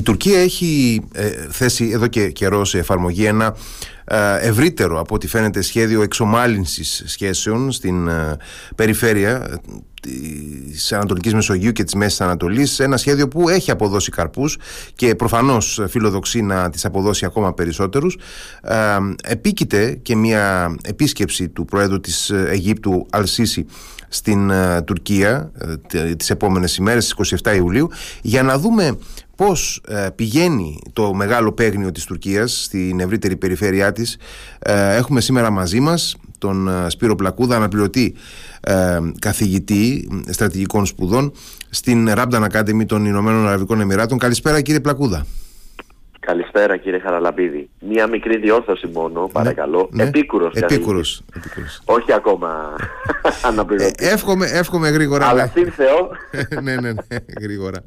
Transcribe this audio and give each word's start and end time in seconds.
Η 0.00 0.02
Τουρκία 0.02 0.40
έχει 0.40 1.02
θέσει 1.50 1.90
εδώ 1.92 2.06
και 2.06 2.30
καιρό 2.30 2.64
σε 2.64 2.78
εφαρμογή 2.78 3.24
ένα 3.24 3.56
ευρύτερο 4.40 5.00
από 5.00 5.14
ό,τι 5.14 5.26
φαίνεται 5.26 5.62
σχέδιο 5.62 6.02
εξομάλυνσης 6.02 7.02
σχέσεων 7.06 7.72
στην 7.72 8.08
περιφέρεια 8.76 9.60
της 10.70 10.92
Ανατολικής 10.92 11.34
Μεσογείου 11.34 11.72
και 11.72 11.84
της 11.84 11.94
Μέσης 11.94 12.20
Ανατολής. 12.20 12.78
Ένα 12.78 12.96
σχέδιο 12.96 13.28
που 13.28 13.48
έχει 13.48 13.70
αποδώσει 13.70 14.10
καρπούς 14.10 14.58
και 14.94 15.14
προφανώς 15.14 15.80
φιλοδοξεί 15.88 16.42
να 16.42 16.70
τις 16.70 16.84
αποδώσει 16.84 17.24
ακόμα 17.24 17.54
περισσότερους. 17.54 18.18
Ε, 18.62 18.96
επίκειται 19.22 19.98
και 20.02 20.16
μια 20.16 20.74
επίσκεψη 20.82 21.48
του 21.48 21.64
Προέδρου 21.64 22.00
της 22.00 22.30
Αιγύπτου 22.30 23.06
Αλσίση 23.10 23.66
στην 24.12 24.50
ε, 24.50 24.82
Τουρκία 24.82 25.50
ε, 25.92 26.14
τις 26.14 26.30
επόμενες 26.30 26.76
ημέρες 26.76 27.08
στις 27.08 27.40
27 27.44 27.56
Ιουλίου 27.56 27.88
για 28.22 28.42
να 28.42 28.58
δούμε 28.58 28.98
πώς 29.36 29.82
ε, 29.88 30.08
πηγαίνει 30.14 30.78
το 30.92 31.14
μεγάλο 31.14 31.52
παίγνιο 31.52 31.92
της 31.92 32.04
Τουρκίας 32.04 32.62
στην 32.62 33.00
ευρύτερη 33.00 33.36
περιφέρειά 33.36 33.92
της. 33.92 34.16
Έχουμε 34.96 35.20
σήμερα 35.20 35.50
μαζί 35.50 35.80
μας 35.80 36.16
τον 36.38 36.70
Σπύρο 36.88 37.14
Πλακούδα 37.14 37.56
αναπληρωτή 37.56 38.14
καθηγητή 39.18 40.08
στρατηγικών 40.30 40.86
σπουδών 40.86 41.32
στην 41.70 42.08
Rabdan 42.16 42.46
Academy 42.52 42.86
των 42.86 43.04
Ηνωμένων 43.04 43.46
Αραβικών 43.46 43.80
Εμμυράτων. 43.80 44.18
Καλησπέρα 44.18 44.60
κύριε 44.60 44.80
Πλακούδα 44.80 45.26
Καλησπέρα 46.30 46.76
κύριε 46.76 46.98
Χαραλαμπίδη. 46.98 47.70
Μία 47.80 48.06
μικρή 48.06 48.38
διόρθωση 48.38 48.86
μόνο, 48.86 49.22
ναι, 49.22 49.28
παρακαλώ. 49.28 49.88
Ναι, 49.92 50.02
επίκουρος. 50.02 50.54
Επίκουρος, 50.54 51.22
Όχι 51.84 52.12
ακόμα 52.12 52.76
αναπληρωτής. 53.48 54.08
Ε, 54.08 54.12
εύχομαι, 54.12 54.46
εύχομαι 54.46 54.88
γρήγορα. 54.88 55.26
Αλλά 55.26 55.46
συν 55.46 55.72
Θεό. 55.72 56.10
ναι, 56.62 56.74
ναι, 56.74 56.92
ναι, 56.92 57.18
γρήγορα. 57.40 57.82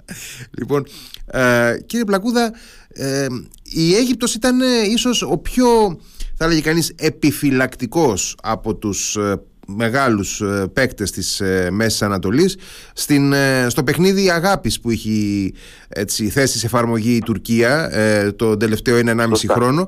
Λοιπόν, 0.57 0.85
ε, 1.25 1.77
κύριε 1.85 2.05
Πλακούδα, 2.05 2.53
ε, 2.93 3.25
η 3.63 3.95
Αίγυπτος 3.95 4.35
ήταν 4.35 4.61
ε, 4.61 4.65
ίσως 4.93 5.21
ο 5.21 5.37
πιο, 5.37 5.99
θα 6.35 6.47
λέγει 6.47 6.61
κανείς, 6.61 6.95
επιφυλακτικός 6.97 8.37
από 8.43 8.75
τους 8.75 9.15
ε, 9.15 9.41
μεγάλους 9.67 10.41
ε, 10.41 10.67
παίκτες 10.73 11.11
της 11.11 11.39
ε, 11.39 11.69
Μέσης 11.71 12.01
Ανατολής 12.01 12.57
στην, 12.93 13.33
ε, 13.33 13.65
στο 13.69 13.83
παιχνίδι 13.83 14.29
αγάπης 14.29 14.79
που 14.79 14.89
έχει 14.89 15.53
έτσι, 15.89 16.29
θέσει 16.29 16.57
σε 16.57 16.65
εφαρμογή 16.65 17.15
η 17.15 17.19
Τουρκία 17.19 17.91
το 18.35 18.57
τελευταίο 18.57 18.99
1,5 19.05 19.27
χρόνο. 19.49 19.87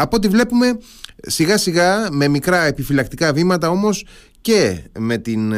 Από 0.00 0.16
ό,τι 0.16 0.28
βλέπουμε 0.28 0.78
σιγά 1.16 1.58
σιγά 1.58 2.08
με 2.10 2.28
μικρά 2.28 2.64
επιφυλακτικά 2.64 3.32
βήματα 3.32 3.68
όμως 3.68 4.06
και 4.40 4.78
με 4.98 5.18
την 5.18 5.52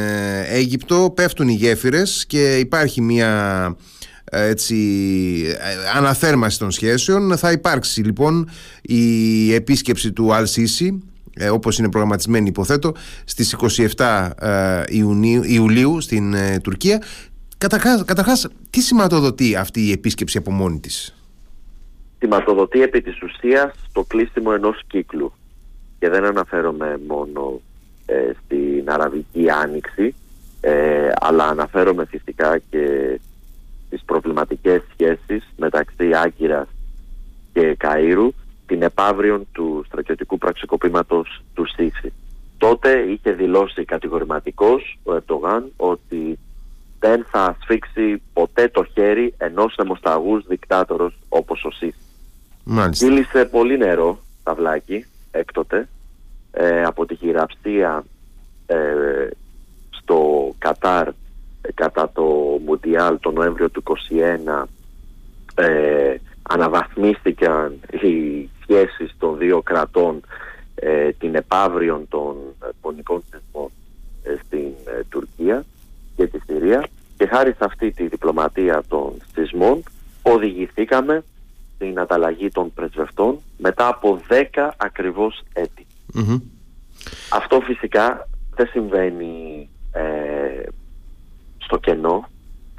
Αίγυπτο 0.49 1.13
πέφτουν 1.17 1.49
οι 1.49 1.53
γέφυρες 1.53 2.25
και 2.27 2.57
υπάρχει 2.59 3.01
μια 3.01 3.77
έτσι, 4.25 4.77
αναθέρμαση 5.97 6.59
των 6.59 6.71
σχέσεων. 6.71 7.37
Θα 7.37 7.53
υπάρξει 7.53 8.03
λοιπόν 8.03 8.49
η 8.83 9.55
επίσκεψη 9.55 10.13
του 10.13 10.35
Αλσίση 10.35 11.03
ε, 11.37 11.49
όπως 11.49 11.79
είναι 11.79 11.91
προγραμματισμένη 11.91 12.49
υποθέτω 12.49 12.93
στις 13.25 13.57
27 13.97 14.31
ε, 14.41 14.83
Ιουνίου, 14.89 15.43
Ιουλίου 15.43 16.01
στην 16.01 16.35
ε, 16.35 16.59
Τουρκία. 16.63 17.03
Καταρχάς, 17.59 18.05
καταρχάς 18.05 18.49
τι 18.71 18.81
σηματοδοτεί 18.81 19.57
αυτή 19.57 19.81
η 19.81 19.93
επίσκεψη 19.93 20.39
από 20.39 20.51
μόνη 20.51 20.81
της; 20.81 21.15
Σηματοδοτεί 22.19 22.83
επί 22.83 23.03
της 23.03 23.23
ουσίας 23.23 23.73
το 23.93 24.03
κλείσιμο 24.03 24.51
ενός 24.55 24.83
κύκλου. 24.87 25.33
Και 25.99 26.09
δεν 26.09 26.25
αναφέρομαι 26.25 27.01
μόνο 27.09 27.61
ε, 28.07 28.31
στην 28.45 28.91
Αραβική 28.91 29.51
Άνοιξη 29.51 30.15
ε, 30.61 31.13
αλλά 31.21 31.45
αναφέρομαι 31.45 32.05
φυσικά 32.05 32.59
και 32.71 33.19
στις 33.87 34.03
προβληματικές 34.05 34.83
σχέσεις 34.93 35.53
μεταξύ 35.57 36.13
Άγκυρας 36.13 36.69
και 37.53 37.77
Καΐρου 37.81 38.29
την 38.67 38.83
επαύριον 38.83 39.47
του 39.53 39.85
στρατιωτικού 39.87 40.39
πραξικοπήματος 40.39 41.43
του 41.55 41.67
Σίση. 41.67 42.13
Τότε 42.59 42.99
είχε 42.99 43.33
δηλώσει 43.33 43.85
κατηγορηματικός 43.85 44.99
ο 45.05 45.13
Ερτογάν 45.13 45.73
ότι 45.77 46.39
δεν 46.99 47.27
θα 47.31 47.57
σφίξει 47.61 48.23
ποτέ 48.33 48.69
το 48.69 48.85
χέρι 48.85 49.35
ενός 49.39 49.77
αιμοσταγούς 49.77 50.47
δικτάτορος 50.47 51.19
όπως 51.29 51.65
ο 51.65 51.71
Σίση. 51.71 51.99
Κύλησε 52.91 53.45
πολύ 53.45 53.79
νερό, 53.79 54.19
ταυλάκι, 54.43 55.05
έκτοτε, 55.31 55.89
ε, 56.51 56.83
από 56.83 57.07
τη 57.07 57.15
χειραψία 57.15 58.05
ε, 58.67 58.77
στο 59.91 60.51
Κατάρ 60.59 61.09
ε, 61.09 61.13
κατά 61.75 62.11
το 62.15 62.23
Μουντιάλ 62.65 63.19
το 63.21 63.31
Νοέμβριο 63.31 63.71
του 63.71 63.83
2021 64.57 64.65
ε, 65.55 66.15
αναβαθμίστηκαν 66.43 67.81
οι 67.91 68.49
σχέσεις 68.67 69.15
των 69.19 69.39
δύο 69.39 69.63
κρατών 69.63 70.21
ε, 70.75 71.13
την 71.13 71.35
επαύριον 71.35 72.09
των 72.09 72.37
πονικών 72.81 73.23
θεσμών 73.31 73.71
ε, 74.23 74.35
στην 74.45 74.73
ε, 74.99 75.03
Τουρκία 75.09 75.65
και 76.17 76.27
τη 76.27 76.39
Συρία. 76.47 76.87
Και 77.17 77.27
χάρη 77.27 77.51
σε 77.51 77.65
αυτή 77.65 77.91
τη 77.91 78.07
διπλωματία 78.07 78.83
των 78.89 79.13
θεσμών 79.33 79.83
οδηγηθήκαμε 80.23 81.25
στην 81.75 81.99
ανταλλαγή 81.99 82.49
των 82.49 82.73
πρεσβευτών 82.75 83.39
μετά 83.59 83.89
από 83.89 84.21
10 84.55 84.71
ακριβώς 84.77 85.43
Αυτό 87.33 87.61
φυσικά 87.61 88.29
δεν 88.55 88.67
συμβαίνει 88.67 89.69
στο 91.59 91.77
κενό. 91.79 92.29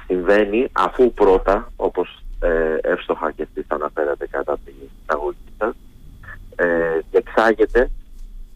Συμβαίνει 0.06 0.68
αφού 0.72 1.12
πρώτα 1.12 1.72
όπως 1.76 2.22
ε, 2.40 2.76
εύστοχα 2.80 3.30
και 3.30 3.42
εσείς 3.42 3.64
αναφέρατε 3.68 4.26
κατά 4.26 4.58
την 4.64 4.74
εισαγωγή 5.02 5.52
σας. 5.58 5.74
Ε, 6.56 6.98
διεξάγεται 7.10 7.90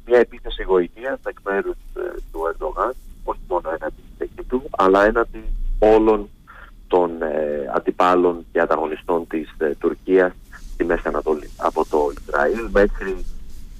μια 0.07 0.19
επίθεση 0.19 0.63
γοητείας 0.63 1.19
εκ 1.27 1.37
μέρους 1.45 1.77
ε, 1.97 2.01
του 2.33 2.41
Ερντογάν 2.49 2.93
όχι 3.25 3.41
μόνο 3.49 3.71
έναντι 3.79 4.03
της 4.19 4.47
του 4.49 4.63
αλλά 4.71 5.05
έναντι 5.05 5.45
όλων 5.79 6.29
των 6.89 7.23
ε, 7.23 7.71
αντιπάλων 7.75 8.47
και 8.53 8.61
ανταγωνιστών 8.61 9.27
της 9.27 9.55
ε, 9.59 9.71
Τουρκίας 9.79 10.33
στη 10.73 10.85
Μέση 10.85 11.09
Ανατολή 11.09 11.51
από 11.57 11.87
το 11.91 12.13
Ισραήλ 12.21 12.69
μέχρι 12.73 13.25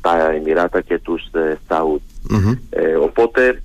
τα 0.01 0.31
Εμμυράτα 0.31 0.81
και 0.81 0.99
τους 0.99 1.27
ε, 1.33 1.59
σαουτ 1.69 2.03
οπότε 3.01 3.63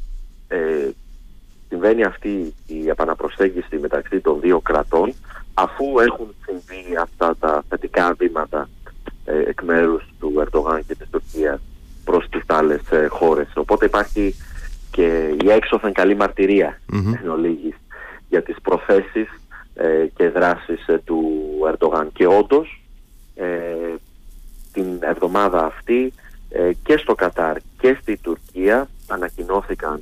συμβαίνει 1.69 2.03
αυτή 2.03 2.53
η 2.67 2.89
επαναπροσέγγιση 2.89 3.77
μεταξύ 3.77 4.19
των 4.19 4.39
δύο 4.39 4.59
κρατών 4.59 5.13
αφού 5.59 5.99
έχουν 5.99 6.35
συμβεί 6.45 6.95
αυτά 7.01 7.35
τα 7.39 7.63
θετικά 7.69 8.13
βήματα 8.17 8.69
ε, 9.25 9.39
εκ 9.39 9.61
μέρους 9.61 10.03
του 10.19 10.33
Ερντογάν 10.39 10.85
και 10.87 10.95
της 10.95 11.09
Τουρκίας 11.09 11.59
προς 12.03 12.29
τις 12.29 12.43
άλλες 12.47 12.81
ε, 12.91 13.07
χώρες. 13.07 13.47
Οπότε 13.55 13.85
υπάρχει 13.85 14.35
και 14.91 15.35
η 15.43 15.49
έξωθεν 15.49 15.93
καλή 15.93 16.15
μαρτυρία 16.15 16.81
mm-hmm. 16.93 17.73
για 18.29 18.43
τις 18.43 18.55
προθέσεις 18.61 19.27
ε, 19.73 20.05
και 20.15 20.29
δράσεις 20.29 20.87
ε, 20.87 20.97
του 21.05 21.21
Ερντογάν. 21.67 22.11
Και 22.13 22.27
όντως 22.27 22.81
την 24.73 24.85
εβδομάδα 24.99 25.65
αυτή 25.65 26.13
και 26.83 26.97
στο 26.97 27.15
Κατάρ 27.15 27.57
και 27.79 27.97
στη 28.01 28.17
Τουρκία 28.17 28.87
ανακοινώθηκαν 29.07 30.01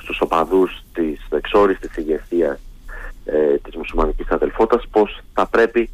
στους 0.00 0.20
οπαδούς 0.20 0.82
της 0.92 1.26
εξόριστης 1.30 1.96
ηγεσίας 1.96 2.58
ε, 3.24 3.56
της 3.56 3.76
μουσουλμανικής 3.76 4.28
αδελφότητας 4.28 4.88
πως 4.90 5.20
θα 5.32 5.46
πρέπει 5.46 5.90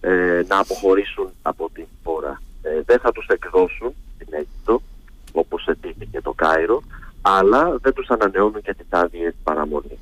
ε, 0.00 0.42
να 0.48 0.58
αποχωρήσουν 0.58 1.28
από 1.42 1.70
την 1.74 1.86
χώρα. 2.04 2.40
Ε, 2.62 2.82
δεν 2.86 2.98
θα 2.98 3.12
τους 3.12 3.26
εκδώσουν 3.26 3.94
στην 4.14 4.26
Αίγυπτο 4.30 4.82
όπως 5.32 5.66
ετήθηκε 5.66 6.20
το 6.20 6.32
Κάιρο 6.32 6.82
αλλά 7.22 7.76
δεν 7.82 7.92
τους 7.92 8.08
ανανεώνουν 8.08 8.62
και 8.62 8.74
τις 8.74 8.86
άδειες 8.88 9.34
παραμονή. 9.42 9.98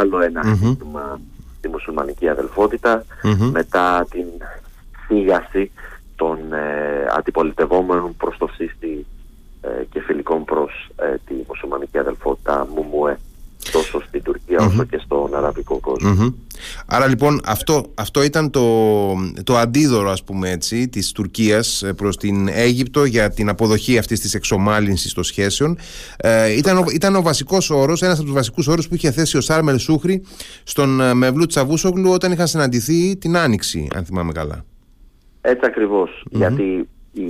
Άλλο 0.00 0.20
ένα 0.20 0.42
mm-hmm. 0.44 0.76
στη 1.58 1.68
μουσουλμανική 1.68 2.26
μετά 3.52 4.06
την 4.10 4.26
φύγαση 5.06 5.70
των 6.16 6.52
ε, 6.52 7.06
αντιπολιτευόμενων 7.16 8.16
προς 8.16 8.36
το 8.38 8.48
σύστη 8.54 9.06
ε, 9.60 9.84
και 9.90 10.00
φιλικών 10.00 10.44
προς 10.44 10.90
ε, 10.96 11.14
τη 11.26 11.34
μουσουλμανική 11.48 11.98
αδελφότητα 11.98 12.66
Μουμουέ 12.74 13.18
τόσο 13.82 14.06
στην 14.06 14.22
τουρκια 14.22 14.58
όσο 14.58 14.84
και 14.84 15.00
στον 15.04 15.34
αραβικό 15.34 15.80
Άρα 16.86 17.06
λοιπόν 17.06 17.40
αυτό, 17.44 17.84
αυτό 17.94 18.22
ήταν 18.22 18.50
το, 18.50 18.66
το 19.44 19.56
αντίδωρο 19.56 20.10
ας 20.10 20.24
πούμε 20.24 20.50
έτσι 20.50 20.88
της 20.88 21.12
Τουρκίας 21.12 21.82
ε, 21.82 21.92
προς 21.92 22.16
την 22.16 22.48
Αίγυπτο 22.48 23.04
για 23.04 23.30
την 23.30 23.48
αποδοχή 23.48 23.98
αυτής 23.98 24.20
της 24.20 24.34
εξομάλυνσης 24.34 25.12
των 25.12 25.24
σχέσεων. 25.24 25.78
Ε, 26.16 26.56
ήταν, 26.56 26.76
ο, 26.76 26.84
ήταν 26.92 27.16
ο 27.16 27.22
βασικός 27.22 27.70
όρος, 27.70 28.02
ένας 28.02 28.16
από 28.16 28.24
τους 28.24 28.34
βασικούς 28.34 28.66
όρους 28.66 28.88
που 28.88 28.94
είχε 28.94 29.10
θέσει 29.10 29.36
ο 29.36 29.40
Σάρμελ 29.40 29.78
Σούχρη 29.78 30.22
στον 30.62 31.00
ε, 31.00 31.14
Μευλού 31.14 31.46
Τσαβούσογλου 31.46 32.10
όταν 32.10 32.32
είχαν 32.32 32.46
συναντηθεί 32.46 33.16
την 33.16 33.36
Άνοιξη 33.36 33.88
αν 33.94 34.04
θυμάμαι 34.04 34.32
καλά. 34.32 34.64
Έτσι 35.40 35.70
γιατί 36.30 36.88
η, 37.12 37.22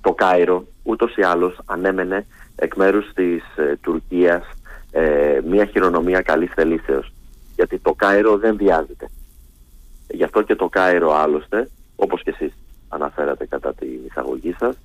το 0.00 0.12
Κάιρο 0.12 0.66
ούτως 0.82 1.16
ή 1.16 1.22
άλλως 1.22 1.58
ανέμενε 1.64 2.26
εκ 2.56 2.76
μέρους 2.76 3.12
της 3.14 3.42
ε, 3.56 3.76
Τουρκίας 3.80 4.42
ε, 4.98 5.40
μια 5.44 5.64
χειρονομία 5.64 6.20
καλής 6.20 6.50
θελήσεως. 6.54 7.12
Γιατί 7.54 7.78
το 7.78 7.92
Κάιρο 7.92 8.38
δεν 8.38 8.56
βιάζεται. 8.56 9.08
Γι' 10.08 10.24
αυτό 10.24 10.42
και 10.42 10.54
το 10.54 10.68
Κάιρο 10.68 11.14
άλλωστε, 11.14 11.68
όπως 11.96 12.22
και 12.22 12.30
εσείς 12.30 12.52
αναφέρατε 12.88 13.46
κατά 13.46 13.74
την 13.74 13.98
εισαγωγή 14.08 14.54
σας, 14.58 14.76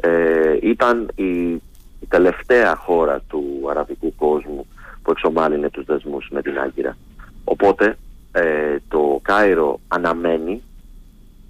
ε, 0.00 0.56
ήταν 0.62 1.10
η, 1.14 1.52
η 2.00 2.06
τελευταία 2.08 2.76
χώρα 2.76 3.20
του 3.20 3.66
αραβικού 3.70 4.14
κόσμου 4.14 4.66
που 5.02 5.10
εξομάλυνε 5.10 5.70
τους 5.70 5.84
δεσμούς 5.84 6.28
με 6.30 6.42
την 6.42 6.58
Άγκυρα. 6.58 6.96
Οπότε 7.44 7.96
ε, 8.32 8.76
το 8.88 9.20
Κάιρο 9.22 9.80
αναμένει 9.88 10.62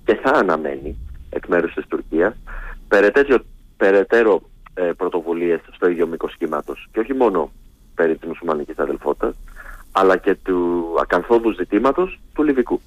και 0.04 0.14
θα 0.14 0.30
αναμένει 0.30 0.96
εκ 1.30 1.46
μέρους 1.46 1.74
της 1.74 1.86
Τουρκίας 1.86 2.34
περαιτέρω, 2.88 3.38
περαιτέρω 3.76 4.42
ε, 4.74 4.90
πρωτοβουλίες 4.96 5.60
στο 5.72 5.88
ίδιο 5.88 6.06
μήκος 6.06 6.36
κύματος 6.36 6.88
και 6.92 7.00
όχι 7.00 7.14
μόνο 7.14 7.50
περί 7.96 8.16
της 8.16 8.28
μουσουλμανικής 8.28 8.78
αδελφότητας 8.78 9.34
αλλά 9.92 10.16
και 10.16 10.36
του 10.42 10.84
ακαθόδου 11.00 11.52
ζητήματος 11.52 12.20
του 12.34 12.42
Λιβικού. 12.42 12.80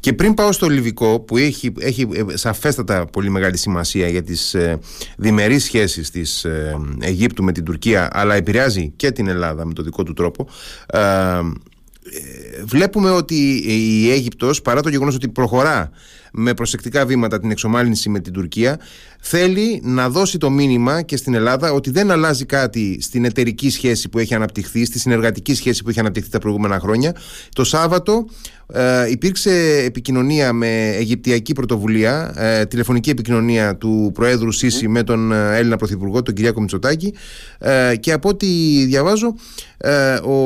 Και 0.00 0.12
πριν 0.12 0.34
πάω 0.34 0.52
στο 0.52 0.68
Λιβικό 0.68 1.20
που 1.20 1.36
έχει, 1.36 1.72
έχει 1.78 2.08
ε, 2.12 2.36
σαφέστατα 2.36 3.06
πολύ 3.06 3.30
μεγάλη 3.30 3.56
σημασία 3.56 4.08
για 4.08 4.22
τις 4.22 4.54
ε, 4.54 4.78
διμερείς 5.16 5.64
σχέσεις 5.64 6.10
της 6.10 6.44
ε, 6.44 6.80
Αιγύπτου 7.00 7.44
με 7.44 7.52
την 7.52 7.64
Τουρκία 7.64 8.08
αλλά 8.12 8.34
επηρεάζει 8.34 8.92
και 8.96 9.10
την 9.10 9.28
Ελλάδα 9.28 9.66
με 9.66 9.72
το 9.72 9.82
δικό 9.82 10.02
του 10.02 10.12
τρόπο 10.12 10.48
ε, 10.86 12.64
βλέπουμε 12.64 13.10
ότι 13.10 13.62
η 13.66 14.10
Αίγυπτος 14.10 14.62
παρά 14.62 14.82
το 14.82 14.88
γεγονός 14.88 15.14
ότι 15.14 15.28
προχωρά 15.28 15.90
με 16.32 16.54
προσεκτικά 16.54 17.06
βήματα 17.06 17.40
την 17.40 17.50
εξομάλυνση 17.50 18.08
με 18.08 18.20
την 18.20 18.32
Τουρκία 18.32 18.78
θέλει 19.20 19.80
να 19.84 20.08
δώσει 20.08 20.38
το 20.38 20.50
μήνυμα 20.50 21.02
και 21.02 21.16
στην 21.16 21.34
Ελλάδα 21.34 21.72
ότι 21.72 21.90
δεν 21.90 22.10
αλλάζει 22.10 22.44
κάτι 22.44 22.98
στην 23.00 23.24
εταιρική 23.24 23.70
σχέση 23.70 24.08
που 24.08 24.18
έχει 24.18 24.34
αναπτυχθεί, 24.34 24.84
στη 24.84 24.98
συνεργατική 24.98 25.54
σχέση 25.54 25.82
που 25.82 25.88
έχει 25.88 26.00
αναπτυχθεί 26.00 26.30
τα 26.30 26.38
προηγούμενα 26.38 26.78
χρόνια. 26.78 27.16
Το 27.52 27.64
Σάββατο 27.64 28.26
ε, 28.74 29.10
υπήρξε 29.10 29.82
επικοινωνία 29.84 30.52
με 30.52 30.88
Αιγυπτιακή 30.88 31.52
πρωτοβουλία, 31.52 32.34
ε, 32.36 32.66
τηλεφωνική 32.66 33.10
επικοινωνία 33.10 33.76
του 33.76 34.10
Προέδρου 34.14 34.52
Σίση 34.52 34.88
με 34.88 35.02
τον 35.02 35.32
ε, 35.32 35.56
Έλληνα 35.56 35.76
Πρωθυπουργό, 35.76 36.22
τον 36.22 36.34
Κυριάκο 36.34 36.60
Μητσοτάκη 36.60 37.14
ε, 37.58 37.96
και 37.96 38.12
από 38.12 38.28
ό,τι 38.28 38.46
διαβάζω 38.84 39.34
ε, 39.76 40.14
ο, 40.14 40.36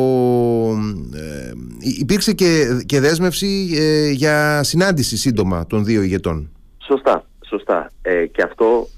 υπήρξε 1.99 2.33
και, 2.33 2.83
και 2.87 3.01
δέσμευση 3.01 3.69
για 4.13 4.63
συνάντηση 4.63 5.17
σύντομα 5.17 5.67
των 5.77 5.85
δύο 5.85 6.03
ηγετών. 6.03 6.51
Σωστά, 6.87 7.25
σωστά. 7.49 7.93
και 8.33 8.43
αυτό 8.43 8.89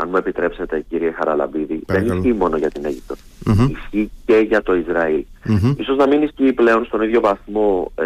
αν 0.00 0.08
μου 0.10 0.16
επιτρέψετε 0.16 0.84
κύριε 0.88 1.10
Χαραλαμπίδη, 1.10 1.82
δεν 1.86 2.04
ισχύει 2.06 2.32
μόνο 2.32 2.56
για 2.56 2.70
την 2.70 2.84
Αίγυπτο. 2.84 3.14
Ισχύει 3.70 4.10
και 4.24 4.36
για 4.36 4.62
το 4.62 4.74
Ισραήλ. 4.74 5.24
mm 5.44 5.74
Ίσως 5.76 5.96
να 5.96 6.06
μην 6.06 6.22
ισχύει 6.22 6.52
πλέον 6.52 6.84
στον 6.84 7.02
ίδιο 7.02 7.20
βαθμό 7.20 7.92
ε, 7.94 8.04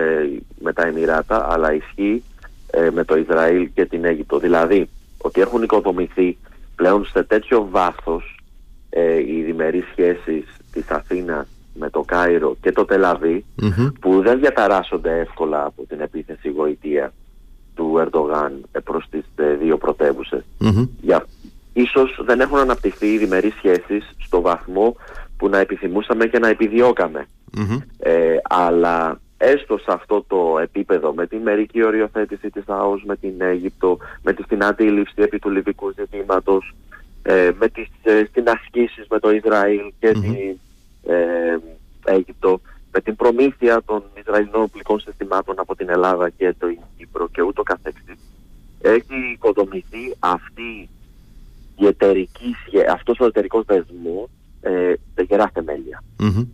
με 0.60 0.72
τα 0.72 0.86
Εμμυράτα, 0.86 1.52
αλλά 1.52 1.74
ισχύει 1.74 2.22
ε, 2.70 2.90
με 2.90 3.04
το 3.04 3.16
Ισραήλ 3.16 3.70
και 3.74 3.84
την 3.84 4.04
Αίγυπτο. 4.04 4.38
Δηλαδή, 4.38 4.88
ότι 5.18 5.40
έχουν 5.40 5.62
οικοδομηθεί 5.62 6.36
πλέον 6.76 7.06
σε 7.06 7.22
τέτοιο 7.22 7.68
βάθος 7.70 8.38
ε, 8.90 9.18
οι 9.18 9.42
διμερείς 9.42 9.84
σχέσεις 9.90 10.44
της 10.72 10.88
Αθήνας 10.88 11.46
με 11.74 11.90
το 11.90 12.00
Κάιρο 12.00 12.56
και 12.60 12.72
το 12.72 12.84
τελαβη 12.84 13.44
που 14.00 14.22
δεν 14.22 14.38
διαταράσσονται 14.38 15.18
εύκολα 15.20 15.64
από 15.64 15.82
την 15.88 16.00
επίθεση 16.00 16.48
γοητεία 16.48 17.12
του 17.74 17.98
Ερντογάν 17.98 18.52
προς 18.84 19.06
τις 19.10 19.24
δύο 19.58 19.78
πρωτεύουσες. 19.78 20.44
Για, 21.00 21.26
ίσως 21.72 22.20
δεν 22.24 22.40
έχουν 22.40 22.58
αναπτυχθεί 22.58 23.06
οι 23.06 23.18
διμερείς 23.18 23.54
σχέσεις 23.54 24.16
στο 24.18 24.40
βαθμό 24.40 24.96
που 25.36 25.48
να 25.48 25.58
επιθυμούσαμε 25.58 26.26
και 26.26 26.38
να 26.38 26.48
επιδιωκαμε 26.48 27.26
Ε, 27.98 28.36
αλλά 28.42 29.20
έστω 29.36 29.78
σε 29.78 29.86
αυτό 29.92 30.24
το 30.28 30.58
επίπεδο 30.62 31.12
με 31.12 31.26
την 31.26 31.38
μερική 31.38 31.84
οριοθέτηση 31.84 32.50
της 32.50 32.62
ΑΟΣ 32.66 33.02
με 33.04 33.16
την 33.16 33.34
Αίγυπτο, 33.38 33.98
με 34.22 34.32
την 34.32 34.64
αντίληψη 34.64 35.14
επί 35.16 35.38
του 35.38 35.50
λιβικού 35.50 35.92
ζητήματος, 35.96 36.74
ε, 37.22 37.50
με 37.58 37.68
τις 37.68 37.88
ε, 38.02 38.24
συνασκήσεις 38.32 39.06
με 39.08 39.18
το 39.18 39.30
Ισραήλ 39.30 39.92
και 39.98 40.12
την 40.12 40.58
ε, 41.06 41.56
Αίγυπτο, 42.04 42.60
με 42.94 43.00
την 43.00 43.16
προμήθεια 43.16 43.82
των 43.86 44.02
Ισραηλινών 44.20 44.62
οπλικών 44.62 45.00
συστημάτων 45.00 45.58
από 45.58 45.76
την 45.76 45.88
Ελλάδα 45.88 46.28
και 46.28 46.54
το 46.58 46.66
Κύπρο 46.96 47.28
και 47.28 47.42
ούτω 47.42 47.62
καθεξής, 47.62 48.18
έχει 48.80 49.32
οικοδομηθεί 49.34 50.14
αυτή 50.18 50.88
η 51.76 51.86
εταιρική, 51.86 52.54
αυτός 52.92 53.18
ο 53.20 53.24
εταιρικός 53.24 53.64
δεσμός 53.64 54.28
ε, 54.60 54.94
γερά 55.28 55.50
θεμέλια. 55.54 56.02
Mm-hmm. 56.18 56.46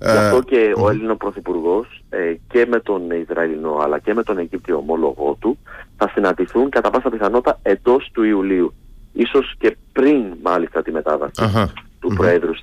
Γι' 0.00 0.08
αυτό 0.08 0.36
ε, 0.36 0.40
και 0.46 0.72
ο 0.76 0.88
Έλληνος 0.88 1.16
Πρωθυπουργός 1.16 2.02
ε, 2.10 2.34
και 2.48 2.66
με 2.66 2.80
τον 2.80 3.10
Ισραηλινό 3.10 3.76
αλλά 3.76 3.98
και 3.98 4.14
με 4.14 4.22
τον 4.22 4.38
Αιγύπτιο 4.38 4.76
ομόλογό 4.76 5.36
του 5.40 5.58
θα 5.96 6.10
συναντηθούν 6.14 6.70
κατά 6.70 6.90
πάσα 6.90 7.10
πιθανότητα 7.10 7.58
εντός 7.62 8.10
του 8.12 8.22
Ιουλίου. 8.22 8.74
Ίσως 9.12 9.54
και 9.58 9.76
πριν 9.92 10.24
μάλιστα 10.42 10.82
τη 10.82 10.90
μεταβαση 10.90 11.42
του 12.00 12.14
Προέδρου 12.14 12.54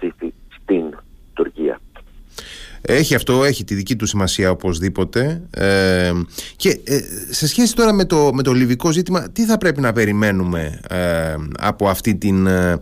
στην 0.61 0.97
Τουρκία. 1.33 1.76
Έχει 2.81 3.15
αυτό, 3.15 3.43
έχει 3.43 3.63
τη 3.63 3.75
δική 3.75 3.95
του 3.95 4.05
σημασία 4.05 4.49
οπωσδήποτε. 4.49 5.41
Ε, 5.49 6.11
και 6.55 6.69
ε, 6.83 6.99
σε 7.29 7.47
σχέση 7.47 7.75
τώρα 7.75 7.93
με 7.93 8.05
το, 8.05 8.33
με 8.33 8.43
το 8.43 8.51
λιβικό 8.51 8.91
ζήτημα, 8.91 9.29
τι 9.29 9.45
θα 9.45 9.57
πρέπει 9.57 9.81
να 9.81 9.93
περιμένουμε 9.93 10.79
ε, 10.89 11.35
από 11.59 11.89
αυτή 11.89 12.15
την 12.15 12.47
ε, 12.47 12.79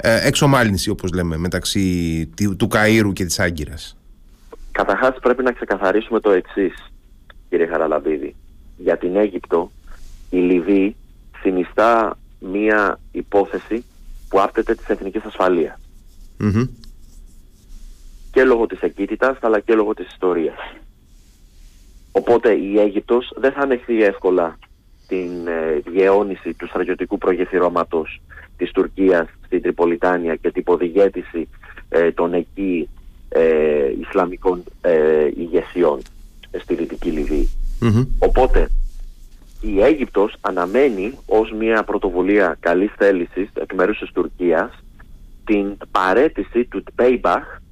εξομάλυνση, 0.00 0.90
όπως 0.90 1.12
λέμε, 1.12 1.36
μεταξύ 1.36 2.28
του 2.56 2.68
Καΐρου 2.70 3.12
και 3.12 3.24
της 3.24 3.38
Άγκυρας; 3.38 3.96
Καταρχάς 4.72 5.16
πρέπει 5.22 5.42
να 5.42 5.52
ξεκαθαρίσουμε 5.52 6.20
το 6.20 6.30
εξής, 6.30 6.92
κύριε 7.48 7.66
Χαραλαμπίδη. 7.66 8.34
Για 8.76 8.98
την 8.98 9.16
Αίγυπτο, 9.16 9.70
η 10.30 10.36
Λιβύη 10.36 10.96
συνιστά 11.42 12.18
μία 12.38 12.98
υπόθεση 13.12 13.84
που 14.28 14.40
άπτεται 14.40 14.74
της 14.74 14.86
εθνικής 14.88 15.22
και 18.36 18.44
λόγω 18.44 18.66
της 18.66 18.80
εγκύτητας 18.80 19.36
αλλά 19.40 19.60
και 19.60 19.74
λόγω 19.74 19.94
της 19.94 20.06
ιστορίας. 20.06 20.56
Οπότε 22.12 22.52
η 22.52 22.78
Αίγυπτος 22.78 23.32
δεν 23.36 23.52
θα 23.52 23.60
ανεχθεί 23.60 24.02
εύκολα 24.02 24.58
την 25.08 25.46
ε, 25.46 25.82
γεώνηση 25.92 26.54
του 26.54 26.66
στρατιωτικού 26.66 27.18
προγεφυρώματος 27.18 28.20
της 28.56 28.70
Τουρκίας 28.70 29.28
στην 29.46 29.62
Τριπολιτάνια 29.62 30.34
και 30.34 30.50
την 30.50 30.60
υποδηγέτηση 30.60 31.48
ε, 31.88 32.12
των 32.12 32.34
εκεί 32.34 32.88
ε, 33.28 33.90
Ισλαμικών 34.00 34.64
ε, 34.80 35.26
ηγεσιών 35.36 36.00
στη 36.60 36.74
Δυτική 36.74 37.48
Οπότε 38.18 38.68
η 39.60 39.82
Αίγυπτος 39.82 40.36
αναμένει 40.40 41.18
ως 41.26 41.52
μια 41.58 41.82
πρωτοβουλία 41.82 42.56
καλής 42.60 42.92
θέλησης 42.96 43.48
εκ 43.54 43.72
μέρους 43.74 43.98
της 43.98 44.10
Τουρκίας 44.12 44.70
την 45.44 45.76
παρέτηση 45.90 46.64
του 46.64 46.82
Τπέιμπαχ 46.82 47.64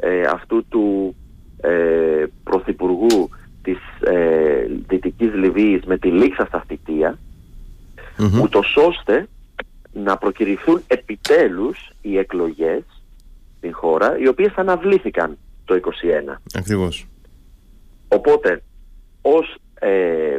ε, 0.00 0.22
αυτού 0.22 0.64
του 0.68 1.16
ε, 1.60 2.24
πρωθυπουργού 2.44 3.30
της 3.62 3.78
ε, 4.00 4.66
Δυτικής 4.88 5.34
Λιβύης 5.34 5.84
με 5.84 5.98
τη 5.98 6.08
λήξα 6.08 6.46
στα 6.46 6.64
θητεία 6.66 7.18
mm-hmm. 8.18 8.42
ούτως 8.42 8.76
ώστε 8.76 9.28
να 9.92 10.16
προκυρηθούν 10.16 10.82
επιτέλους 10.86 11.90
οι 12.02 12.18
εκλογές 12.18 12.82
στην 13.56 13.74
χώρα 13.74 14.18
οι 14.18 14.28
οποίες 14.28 14.52
αναβλήθηκαν 14.54 15.38
το 15.64 15.74
2021. 15.74 16.36
Ακριβώς. 16.54 17.06
Οπότε 18.08 18.62
ως 19.22 19.56
ε, 19.74 20.38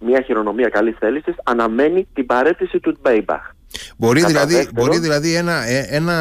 μια 0.00 0.20
χειρονομία 0.20 0.68
καλής 0.68 0.96
θέλησης 0.98 1.34
αναμένει 1.44 2.06
την 2.14 2.26
παρέτηση 2.26 2.80
του 2.80 2.92
Τμπέιμπαχ. 2.92 3.52
Μπορεί 3.96 4.24
δηλαδή, 4.24 4.68
μπορεί 4.74 4.98
δηλαδή 4.98 5.34
ένα, 5.34 5.66
ε, 5.66 5.86
ένα, 5.90 6.16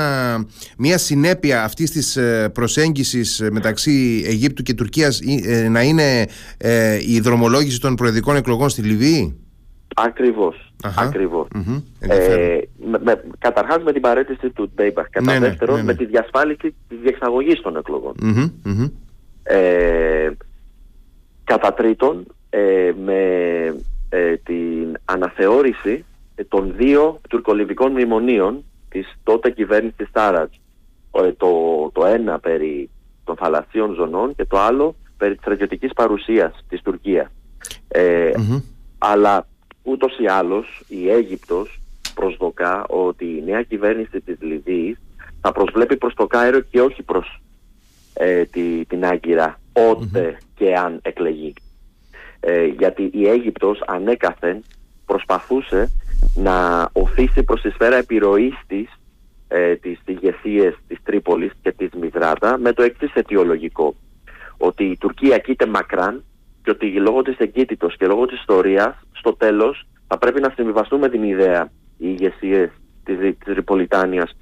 μια 0.78 0.98
συνέπεια 0.98 1.64
αυτής 1.64 1.92
της 1.92 2.16
ε, 2.16 2.50
προσέγγισης 2.54 3.40
ε, 3.40 3.52
μεταξύ 3.52 4.24
Αιγύπτου 4.28 4.64
και 4.64 4.74
Τουρκίας 4.74 5.20
να 5.70 5.82
είναι 5.82 6.26
η 7.08 7.20
δρομολόγηση 7.20 7.80
των 7.80 7.96
προεδρικών 7.96 8.36
εκλογών 8.36 8.70
στη 8.70 8.82
Λιβύη; 8.82 9.40
Ακριβώς. 9.96 10.74
ακριβως 10.98 11.48
Ε, 12.00 12.58
με, 13.04 13.24
καταρχάς 13.40 13.84
με 13.84 13.92
την 13.92 14.02
παρέτηση 14.02 14.50
του 14.50 14.72
Ντέιμπαχ. 14.76 15.10
Κατά 15.10 15.32
ναι, 15.32 15.40
ναι, 15.40 15.48
δεύτερον 15.48 15.76
ναι, 15.76 15.84
με 15.84 15.94
τη 15.94 16.06
διασφάλιση 16.06 16.76
της 16.88 16.98
διεξαγωγής 17.02 17.62
των 17.62 17.78
εκλογων 17.78 18.14
Ε, 19.44 20.30
κατά 21.44 21.74
τρίτον 21.74 22.26
με 23.06 23.20
την 24.44 24.98
αναθεώρηση 25.06 25.92
ε, 25.92 26.17
των 26.48 26.74
δύο 26.76 27.20
τουρκολιβικών 27.30 27.92
μνημονίων 27.92 28.64
της 28.90 29.18
τότε 29.24 29.50
κυβέρνησης 29.50 30.12
Τάρατζ. 30.12 30.56
Ε, 31.12 31.32
το, 31.32 31.50
το 31.94 32.06
ένα 32.06 32.40
περί 32.40 32.90
των 33.24 33.36
θαλασσίων 33.36 33.94
ζωνών 33.94 34.36
και 34.36 34.46
το 34.46 34.60
άλλο 34.60 34.96
περί 35.18 35.34
της 35.34 35.42
στρατιωτικής 35.42 35.94
παρουσίας 35.94 36.66
της 36.70 36.82
Τουρκίας. 36.82 37.28
Ε, 37.88 38.32
Αλλά 38.98 39.48
ούτως 39.84 40.20
ή 40.20 40.28
άλλως 40.28 40.84
η 40.88 41.10
Αίγυπτος 41.10 41.80
προσδοκά 42.14 42.86
ότι 42.88 43.26
η 43.26 43.44
νέα 43.46 43.64
κυβέρνηση 43.64 44.22
της 44.22 44.38
Λιβύης 44.42 44.98
θα 45.42 45.52
προσβλέπει 45.52 45.98
προς 45.98 46.14
το 46.14 46.28
Κάιρο 46.28 46.60
και 46.60 46.82
όχι 46.82 47.04
προς 47.04 47.42
τη, 48.52 48.86
την 48.86 49.06
Άγκυρα 49.06 49.60
και 50.56 50.76
αν 50.76 51.00
εκλεγεί. 51.02 51.54
Ε, 52.40 52.66
γιατί 52.66 53.10
η 53.14 53.28
Αίγυπτος 53.28 53.84
ανέκαθεν 53.88 54.64
προσπαθούσε 55.06 55.92
να 56.36 56.90
οθήσει 56.94 57.44
προς 57.44 57.62
τη 57.62 57.70
σφαίρα 57.70 57.96
επιρροής 57.96 58.54
της 58.68 58.90
ε, 59.48 59.76
τις 59.76 60.00
ηγεσίες 60.06 60.76
της 60.88 60.98
Τρίπολης 61.04 61.52
και 61.62 61.72
της 61.72 61.90
Μιδράτα 62.00 62.58
με 62.58 62.74
το 62.74 62.84
εξής 62.84 63.14
αιτιολογικό. 63.14 63.96
Ότι 64.58 64.84
η 64.84 64.98
Τουρκία 64.98 65.38
κοίται 65.38 65.66
μακράν 65.66 66.24
και 66.64 66.70
ότι 66.70 66.92
λόγω 66.92 67.22
της 67.22 67.38
εγκύτητος 67.38 67.98
και 67.98 68.08
λόγω 68.08 68.26
της 68.26 68.40
ιστορίας 68.40 68.96
στο 69.12 69.34
τέλος 69.34 69.88
θα 70.08 70.18
πρέπει 70.18 70.42
να 70.42 70.54
συμβιβαστούμε 70.56 71.10
την 71.10 71.24
ιδέα 71.24 71.72
οι 71.98 72.16
ηγεσίες 72.20 72.70
της, 73.04 73.18
της 73.20 73.38
Τριπολιτάνιας 73.44 74.38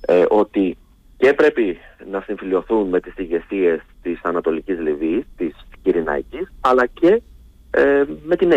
ε, 0.00 0.24
ότι 0.28 0.76
και 1.16 1.32
πρέπει 1.32 1.78
να 2.10 2.20
συμφιλειωθούν 2.20 2.88
με 2.88 3.00
τις 3.00 3.12
ηγεσίες 3.16 3.80
της 4.02 4.20
Ανατολικής 4.22 4.78
Λιβύης, 4.78 5.24
της 5.36 5.54
Κυριναϊκής, 5.82 6.52
αλλά 6.60 6.86
και 6.86 7.22
ε, 7.70 8.04
με 8.24 8.36
την 8.36 8.50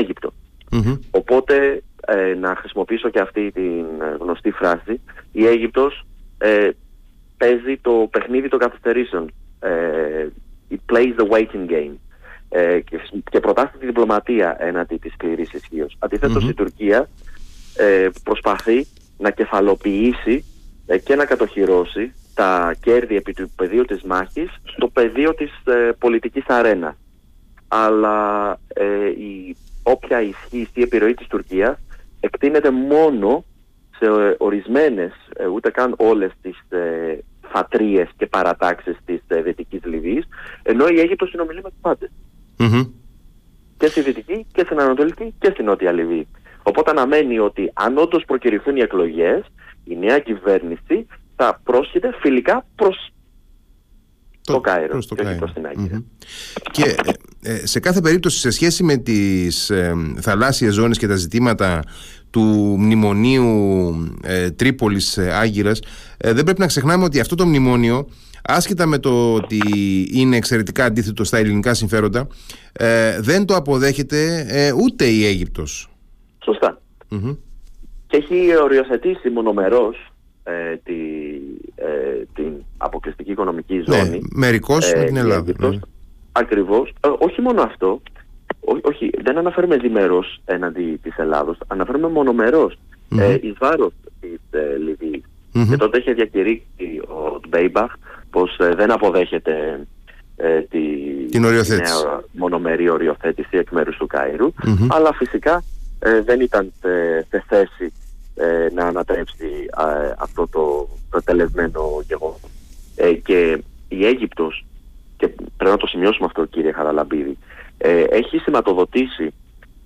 αιγυπτο 0.71 0.99
Οπότε 1.11 1.83
ε, 2.07 2.33
να 2.33 2.55
χρησιμοποιήσω 2.55 3.09
και 3.09 3.19
αυτή 3.19 3.51
την 3.51 3.85
γνωστή 4.19 4.51
φράση, 4.51 5.01
η 5.31 5.45
Αίγυπτος 5.45 6.05
ε, 6.37 6.69
παίζει 7.37 7.77
το 7.81 8.07
παιχνίδι 8.11 8.47
των 8.47 8.59
καθυστερήσεων. 8.59 9.31
Ε, 9.59 10.27
it 10.71 10.93
plays 10.93 11.13
the 11.19 11.29
waiting 11.29 11.71
game. 11.71 11.95
Ε, 12.49 12.79
και, 12.79 12.99
και 13.31 13.39
προτάσει 13.39 13.77
τη 13.79 13.85
διπλωματία 13.85 14.55
έναντι 14.59 14.97
της 14.97 15.13
σκληρής 15.13 15.53
ισχύως. 15.53 15.97
η 16.49 16.53
Τουρκία 16.53 17.09
ε, 17.77 18.07
προσπαθεί 18.23 18.87
να 19.17 19.31
κεφαλοποιήσει 19.31 20.45
ε, 20.85 20.97
και 20.97 21.15
να 21.15 21.25
κατοχυρώσει 21.25 22.13
τα 22.33 22.75
κέρδη 22.81 23.15
επί 23.15 23.33
του 23.33 23.51
πεδίου 23.55 23.85
της 23.85 24.01
μάχης 24.03 24.49
στο 24.63 24.87
πεδίο 24.87 25.33
της 25.33 25.51
ε, 25.65 25.91
πολιτικής 25.99 26.45
αρένας. 26.47 26.95
Αλλά 27.67 28.59
ε, 28.67 29.07
η 29.07 29.55
όποια 29.91 30.21
ισχύ 30.21 30.67
ή 30.73 30.81
επιρροή 30.81 31.13
της 31.13 31.27
Τουρκίας 31.27 31.77
εκτείνεται 32.19 32.69
μόνο 32.71 33.45
σε 33.99 34.05
ε, 34.05 34.35
ορισμένες, 34.37 35.11
ε, 35.35 35.47
ούτε 35.47 35.69
καν 35.69 35.93
όλες 35.97 36.31
τις 36.41 36.57
ε, 36.69 37.17
φατρίες 37.47 38.09
και 38.17 38.25
παρατάξεις 38.25 38.97
της 39.05 39.21
ε, 39.27 39.41
Δυτικής 39.41 39.83
Λιβύης, 39.83 40.27
ενώ 40.63 40.87
η 40.87 40.99
Αίγυπτος 40.99 41.29
συνομιλεί 41.29 41.61
με 41.61 41.69
τους 41.69 41.79
παντες 41.81 42.09
Και 43.77 43.87
στη 43.87 44.01
Δυτική 44.01 44.45
και 44.51 44.63
στην 44.65 44.79
Ανατολική 44.79 45.33
και 45.39 45.49
στην 45.49 45.65
Νότια 45.65 45.91
Λιβύη. 45.91 46.27
Οπότε 46.63 46.91
αναμένει 46.91 47.39
ότι 47.39 47.71
αν 47.73 47.97
όντως 47.97 48.23
προκυρηθούν 48.25 48.75
οι 48.75 48.81
εκλογές, 48.81 49.45
η 49.83 49.95
νέα 49.95 50.19
κυβέρνηση 50.19 51.07
θα 51.35 51.61
πρόσχεται 51.63 52.13
φιλικά 52.19 52.65
προς 52.75 53.09
το, 54.53 54.59
Κάιρο 54.59 54.99
και 54.99 55.25
όχι 55.25 55.35
προς 55.37 55.53
την 55.53 55.65
αγκυρα 55.65 56.03
Και 56.71 56.95
ε, 57.41 57.65
σε 57.65 57.79
κάθε 57.79 58.01
περίπτωση 58.01 58.39
σε 58.39 58.49
σχέση 58.49 58.83
με 58.83 58.97
τις 58.97 59.69
ε, 59.69 59.93
θαλάσσιες 60.19 60.73
ζώνες 60.73 60.97
και 60.97 61.07
τα 61.07 61.15
ζητήματα 61.15 61.83
του 62.29 62.75
μνημονίου 62.79 63.47
ε, 64.23 64.51
Τρίπολης 64.51 65.17
ε, 65.17 65.33
Άγκυρας 65.33 65.79
ε, 66.17 66.33
δεν 66.33 66.43
πρέπει 66.43 66.59
να 66.59 66.67
ξεχνάμε 66.67 67.03
ότι 67.03 67.19
αυτό 67.19 67.35
το 67.35 67.45
μνημόνιο 67.45 68.09
άσχετα 68.43 68.85
με 68.85 68.97
το 68.97 69.33
ότι 69.33 69.59
είναι 70.11 70.35
εξαιρετικά 70.35 70.85
αντίθετο 70.85 71.23
στα 71.23 71.37
ελληνικά 71.37 71.73
συμφέροντα 71.73 72.27
δεν 73.19 73.45
το 73.45 73.55
αποδέχεται 73.55 74.45
ούτε 74.83 75.05
η 75.05 75.25
Αίγυπτος. 75.25 75.89
Σωστα 76.43 76.81
Και 78.07 78.17
έχει 78.17 78.57
οριοθετήσει 78.61 79.29
μονομερός 79.29 80.11
ε, 80.49 80.77
τη, 80.83 80.93
ε, 81.75 82.23
την 82.33 82.53
αποκλειστική 82.77 83.31
οικονομική 83.31 83.75
ναι, 83.75 83.83
ζώνη. 83.95 84.09
Ναι, 84.09 84.19
μερικώς 84.33 84.93
με 84.95 85.03
την 85.03 85.17
Ελλάδα. 85.17 85.53
Ναι. 85.59 85.79
Ακριβώς. 86.31 86.93
Ε, 87.01 87.07
όχι 87.19 87.41
μόνο 87.41 87.61
αυτό. 87.61 88.01
όχι, 88.81 89.09
δεν 89.23 89.37
αναφέρουμε 89.37 89.77
διμερός 89.77 90.41
έναντι 90.45 90.99
της 91.03 91.17
Ελλάδος. 91.17 91.57
Αναφέρουμε 91.67 92.07
μονομερός 92.07 92.79
mm-hmm. 93.09 93.19
ε, 93.19 93.37
εις 93.41 93.55
βάρος 93.59 93.93
της 94.19 94.39
ε, 94.49 94.77
λιβυης 94.77 95.23
Και 95.69 95.77
τότε 95.77 95.97
είχε 95.97 96.13
διακηρύξει 96.13 97.01
ο 97.07 97.39
Τμπέιμπαχ 97.39 97.93
πως 98.29 98.57
ε, 98.59 98.75
δεν 98.75 98.91
αποδέχεται 98.91 99.85
ε, 100.35 100.61
τη, 100.61 100.79
την 101.31 101.45
οριοθέτηση. 101.45 102.03
νέα 102.03 102.21
μονομερή 102.31 102.89
οριοθέτηση 102.89 103.57
εκ 103.57 103.69
μέρους 103.71 103.97
του 103.97 104.07
καειρου 104.07 104.53
Αλλά 104.87 105.13
φυσικά 105.13 105.63
δεν 106.25 106.39
ήταν 106.39 106.73
σε 107.29 107.43
θέση 107.47 107.93
ε, 108.35 108.67
να 108.73 108.85
ανατρέψει 108.85 109.49
αυτό 110.17 110.47
το, 110.47 110.89
το 111.09 111.23
τελεσμένο 111.23 111.81
γεγονός. 112.07 112.39
Ε, 112.97 113.13
και 113.13 113.61
η 113.87 114.05
Αίγυπτος, 114.05 114.65
και 115.17 115.27
πρέπει 115.27 115.71
να 115.71 115.77
το 115.77 115.87
σημειώσουμε 115.87 116.25
αυτό 116.25 116.45
κύριε 116.45 116.71
Χαραλαμπίδη, 116.71 117.37
ε, 117.77 118.01
έχει 118.01 118.37
σηματοδοτήσει 118.37 119.33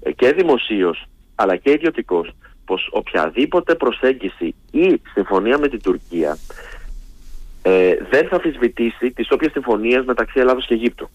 ε, 0.01 0.12
και 0.12 0.32
δημοσίως 0.32 1.06
αλλά 1.36 1.56
και 1.56 1.72
ιδιωτικώς 1.72 2.36
πως 2.65 2.89
οποιαδήποτε 2.91 3.75
προσέγγιση 3.75 4.56
ή 4.72 5.01
συμφωνία 5.13 5.58
με 5.58 5.68
την 5.68 5.82
Τουρκία 5.82 6.38
ε, 7.62 7.96
δεν 8.10 8.27
θα 8.27 8.36
αφισβητήσει 8.36 9.12
τις 9.12 9.32
όποιες 9.32 9.51
συμφωνίες 9.51 10.06
μεταξύ 10.06 10.39
Ελλάδος 10.39 10.65
και 10.65 10.74
αιγυπτου 10.74 11.10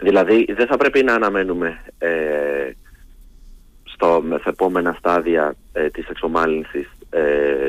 Δηλαδή 0.00 0.52
δεν 0.52 0.66
θα 0.66 0.76
πρέπει 0.76 1.02
να 1.02 1.14
αναμένουμε 1.14 1.80
ε, 1.98 2.70
στο 3.82 4.22
μεθεπόμενα 4.28 4.96
στάδια 4.98 5.54
ε, 5.72 5.88
της 5.88 6.08
εξομάλυνσης 6.08 6.86
ε, 6.86 6.97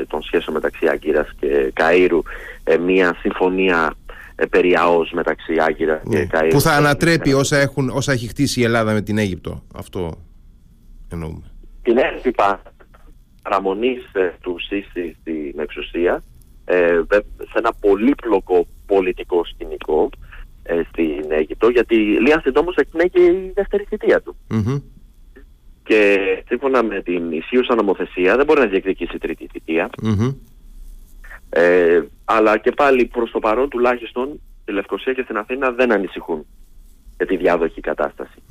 των 0.06 0.22
σχέσεων 0.22 0.54
μεταξύ 0.54 0.86
Άγκυρας 0.86 1.28
και 1.40 1.72
Καΐρου 1.80 2.20
ε, 2.64 2.76
μια 2.76 3.16
συμφωνία 3.20 3.94
ε, 4.34 4.46
περί 4.46 4.76
ΑΟΣ 4.76 5.10
μεταξύ 5.12 5.56
Άγκυρα 5.58 6.02
και 6.10 6.18
ναι. 6.18 6.26
Καΐρου. 6.32 6.50
Που 6.50 6.60
θα 6.60 6.72
ανατρέπει 6.72 7.32
όσα, 7.32 7.56
έχουν, 7.56 7.88
όσα 7.88 8.12
έχει 8.12 8.28
χτίσει 8.28 8.60
η 8.60 8.64
Ελλάδα 8.64 8.92
με 8.92 9.02
την 9.02 9.18
Αίγυπτο. 9.18 9.62
Αυτό 9.74 10.12
εννοούμε. 11.08 11.42
Την 11.82 11.98
έκτυπα 11.98 12.62
παραμονής 13.42 14.12
ε, 14.12 14.32
του 14.40 14.56
ΣΥΣΥ 14.58 15.16
στην 15.20 15.60
εξουσία 15.60 16.22
ε, 16.64 17.00
σε 17.36 17.54
ένα 17.54 17.72
πολύπλοκο 17.80 18.66
πολιτικό 18.86 19.44
σκηνικό 19.44 20.10
ε, 20.62 20.80
στην 20.88 21.32
Αίγυπτο 21.32 21.68
γιατί 21.68 21.96
λίγα 21.96 22.40
συντόμως 22.40 22.74
εκπνέει 22.76 23.10
και 23.10 23.20
η 23.20 23.52
δεύτερη 23.54 23.84
θητεία 23.88 24.20
του. 24.20 24.36
mm 24.50 24.82
και 25.82 26.18
σύμφωνα 26.48 26.82
με 26.82 27.02
την 27.02 27.32
ισχύουσα 27.32 27.74
νομοθεσία 27.74 28.36
δεν 28.36 28.46
μπορεί 28.46 28.60
να 28.60 28.66
διεκδικήσει 28.66 29.18
τρίτη 29.18 29.48
Ε, 31.50 32.00
αλλά 32.24 32.58
και 32.58 32.70
πάλι 32.72 33.06
προς 33.06 33.30
το 33.30 33.38
παρόν 33.38 33.68
τουλάχιστον 33.68 34.40
στη 34.62 34.72
Λευκοσία 34.72 35.12
και 35.12 35.22
στην 35.22 35.36
Αθήνα 35.36 35.70
δεν 35.70 35.92
ανησυχούν 35.92 36.46
για 37.16 37.26
τη 37.26 37.36
διάδοχη 37.36 37.80
κατάσταση. 37.80 38.42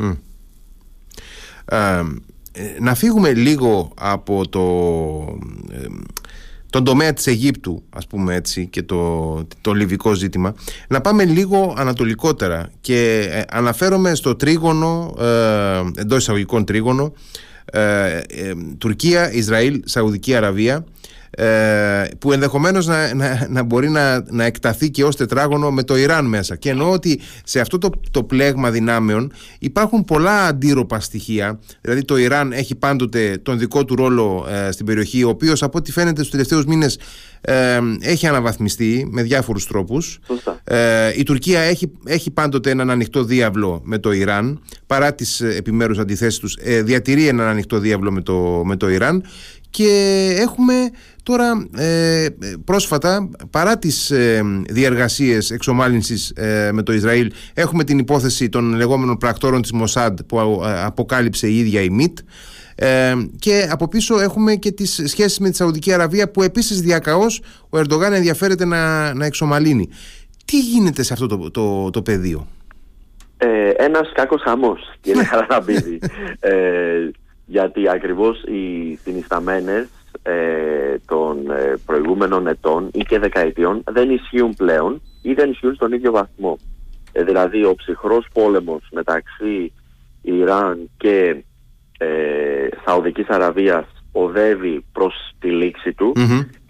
Ε, 2.52 2.80
να 2.80 2.96
φύγουμε 2.96 3.34
λίγο 3.34 3.94
από 4.00 4.50
το, 4.50 4.64
ε, 5.72 5.88
τον 6.70 6.84
τομέα 6.84 7.14
της 7.14 7.28
Αιγύπτου 7.28 7.84
ας 7.90 8.08
πούμε 8.08 8.36
έτσι 8.36 8.68
και 8.68 8.84
το, 8.84 9.34
το 9.62 9.74
λιβικό 9.74 10.14
ζήτημα 10.14 10.56
να 10.88 11.02
πάμε 11.02 11.26
λίγο 11.26 11.74
ανατολικότερα 11.78 12.70
και 12.82 13.30
ε, 13.32 13.42
αναφέρομαι 13.50 14.16
στο 14.16 14.36
τρίγωνο 14.36 15.16
ε, 15.20 16.02
εντός 16.02 16.18
εισαγωγικών 16.18 16.66
τρίγωνο 16.66 17.14
ε, 17.66 18.18
ε, 18.18 18.54
Τουρκία, 18.78 19.34
Ισραήλ, 19.34 19.82
Σαουδική 19.86 20.36
Αραβία 20.36 20.76
ε, 20.76 20.84
που 22.20 22.32
ενδεχομένως 22.32 22.86
να, 22.86 23.14
να, 23.14 23.48
να 23.50 23.64
μπορεί 23.64 23.90
να, 23.90 24.24
να 24.32 24.44
εκταθεί 24.44 24.90
και 24.92 25.04
ως 25.04 25.16
τετράγωνο 25.16 25.72
με 25.72 25.84
το 25.84 25.98
Ιράν 25.98 26.26
μέσα. 26.26 26.56
Και 26.56 26.70
εννοώ 26.70 26.92
ότι 26.92 27.20
σε 27.44 27.60
αυτό 27.60 27.78
το, 27.78 27.90
το 28.12 28.24
πλέγμα 28.24 28.72
δυνάμεων 28.72 29.32
υπάρχουν 29.60 30.06
πολλά 30.06 30.46
αντίρροπα 30.46 31.00
στοιχεία. 31.00 31.60
Δηλαδή 31.82 32.06
το 32.06 32.18
Ιράν 32.18 32.52
έχει 32.52 32.76
πάντοτε 32.76 33.40
τον 33.44 33.60
δικό 33.60 33.86
του 33.86 33.96
ρόλο 33.96 34.48
ε, 34.50 34.72
στην 34.72 34.86
περιοχή 34.86 35.24
ο 35.24 35.30
οποίος 35.30 35.64
από 35.64 35.78
ό,τι 35.78 35.92
φαίνεται 35.92 36.20
στους 36.20 36.32
τελευταίους 36.32 36.66
μήνες 36.66 37.00
ε, 37.42 37.80
έχει 38.02 38.28
αναβαθμιστεί 38.28 39.08
με 39.12 39.22
διάφορους 39.22 39.68
τρόπους. 39.68 40.20
Ε, 40.64 41.12
η 41.16 41.24
Τουρκία 41.24 41.60
έχει, 41.60 41.92
έχει 42.06 42.32
πάντοτε 42.32 42.70
έναν 42.70 42.90
ανοιχτό 42.90 43.24
διάβλο 43.24 43.82
με 43.84 43.98
το 43.98 44.12
Ιράν 44.12 44.62
παρά 44.86 45.16
τις 45.16 45.42
επιμέρους 45.42 45.98
αντιθέσεις 45.98 46.40
τους 46.40 46.58
διατηρεί 46.84 47.28
έναν 47.28 47.48
ανοιχτό 47.48 47.80
διάβλο 47.80 48.12
με 48.12 48.22
το, 48.22 48.62
με 48.66 48.76
το 48.76 48.90
Ιράν 48.90 49.24
και 49.70 50.36
έχουμε 50.40 50.74
τώρα 51.24 51.68
ε, 51.78 52.28
πρόσφατα 52.66 53.30
παρά 53.50 53.78
τις 53.78 54.12
ε, 54.12 54.42
διεργασίες 54.70 55.52
εξομάλυνσης 55.52 56.30
ε, 56.30 56.70
με 56.74 56.84
το 56.84 56.94
Ισραήλ 56.94 57.32
έχουμε 57.54 57.84
την 57.84 58.00
υπόθεση 58.00 58.50
των 58.50 58.74
λεγόμενων 58.74 59.18
πρακτόρων 59.18 59.62
της 59.62 59.72
Μοσάντ 59.72 60.20
που 60.28 60.62
ε, 60.66 60.84
αποκάλυψε 60.84 61.48
η 61.48 61.58
ίδια 61.58 61.82
η 61.82 61.90
ΜΙΤ 61.90 62.18
ε, 62.76 63.14
και 63.40 63.68
από 63.72 63.88
πίσω 63.88 64.20
έχουμε 64.20 64.56
και 64.56 64.72
τις 64.72 65.02
σχέσεις 65.06 65.40
με 65.40 65.50
τη 65.50 65.56
Σαουδική 65.56 65.94
Αραβία 65.94 66.32
που 66.32 66.44
επίσης 66.44 66.82
διακαώς 66.82 67.42
ο 67.70 67.78
Ερντογάν 67.78 68.14
ενδιαφέρεται 68.14 68.66
να, 68.66 69.14
να 69.14 69.26
εξομαλύνει. 69.26 69.90
Τι 70.46 70.60
γίνεται 70.60 71.04
σε 71.04 71.14
αυτό 71.14 71.28
το, 71.28 71.52
το, 71.52 71.90
το 71.90 72.02
πεδίο; 72.02 72.48
Ε, 73.38 73.70
ένας 73.70 74.12
κάκος 74.14 74.42
χαμός 74.42 74.80
κύριε 75.02 75.24
Χαραμπίδη. 75.32 76.00
Ε, 77.50 77.60
γιατί 77.60 77.90
ακριβώς 77.90 78.44
οι 78.44 78.96
συνισταμένες 79.04 79.88
ε, 80.24 80.98
των 81.06 81.52
ε, 81.52 81.74
προηγούμενων 81.86 82.48
ετών 82.48 82.90
ή 82.92 83.04
και 83.04 83.20
δεκαετιών 83.20 83.84
δεν 83.92 84.10
ισχύουν 84.10 84.56
πλέον 84.56 85.02
ή 85.22 85.34
δεν 85.34 85.50
ισχύουν 85.52 85.76
στον 85.76 85.92
ίδιο 85.92 86.12
βαθμό. 86.12 86.58
Ε, 87.12 87.24
δηλαδή 87.24 87.64
ο 87.64 87.76
ψυχρός 87.76 88.28
πόλεμος 88.34 88.88
μεταξύ 88.92 89.74
Ιράν 90.22 90.90
και 90.98 91.44
ε, 91.98 92.08
Σαουδικής 92.86 93.28
Αραβίας 93.28 93.86
οδεύει 94.12 94.86
προς 94.92 95.14
τη 95.40 95.50
λήξη 95.52 95.94
του 95.94 96.14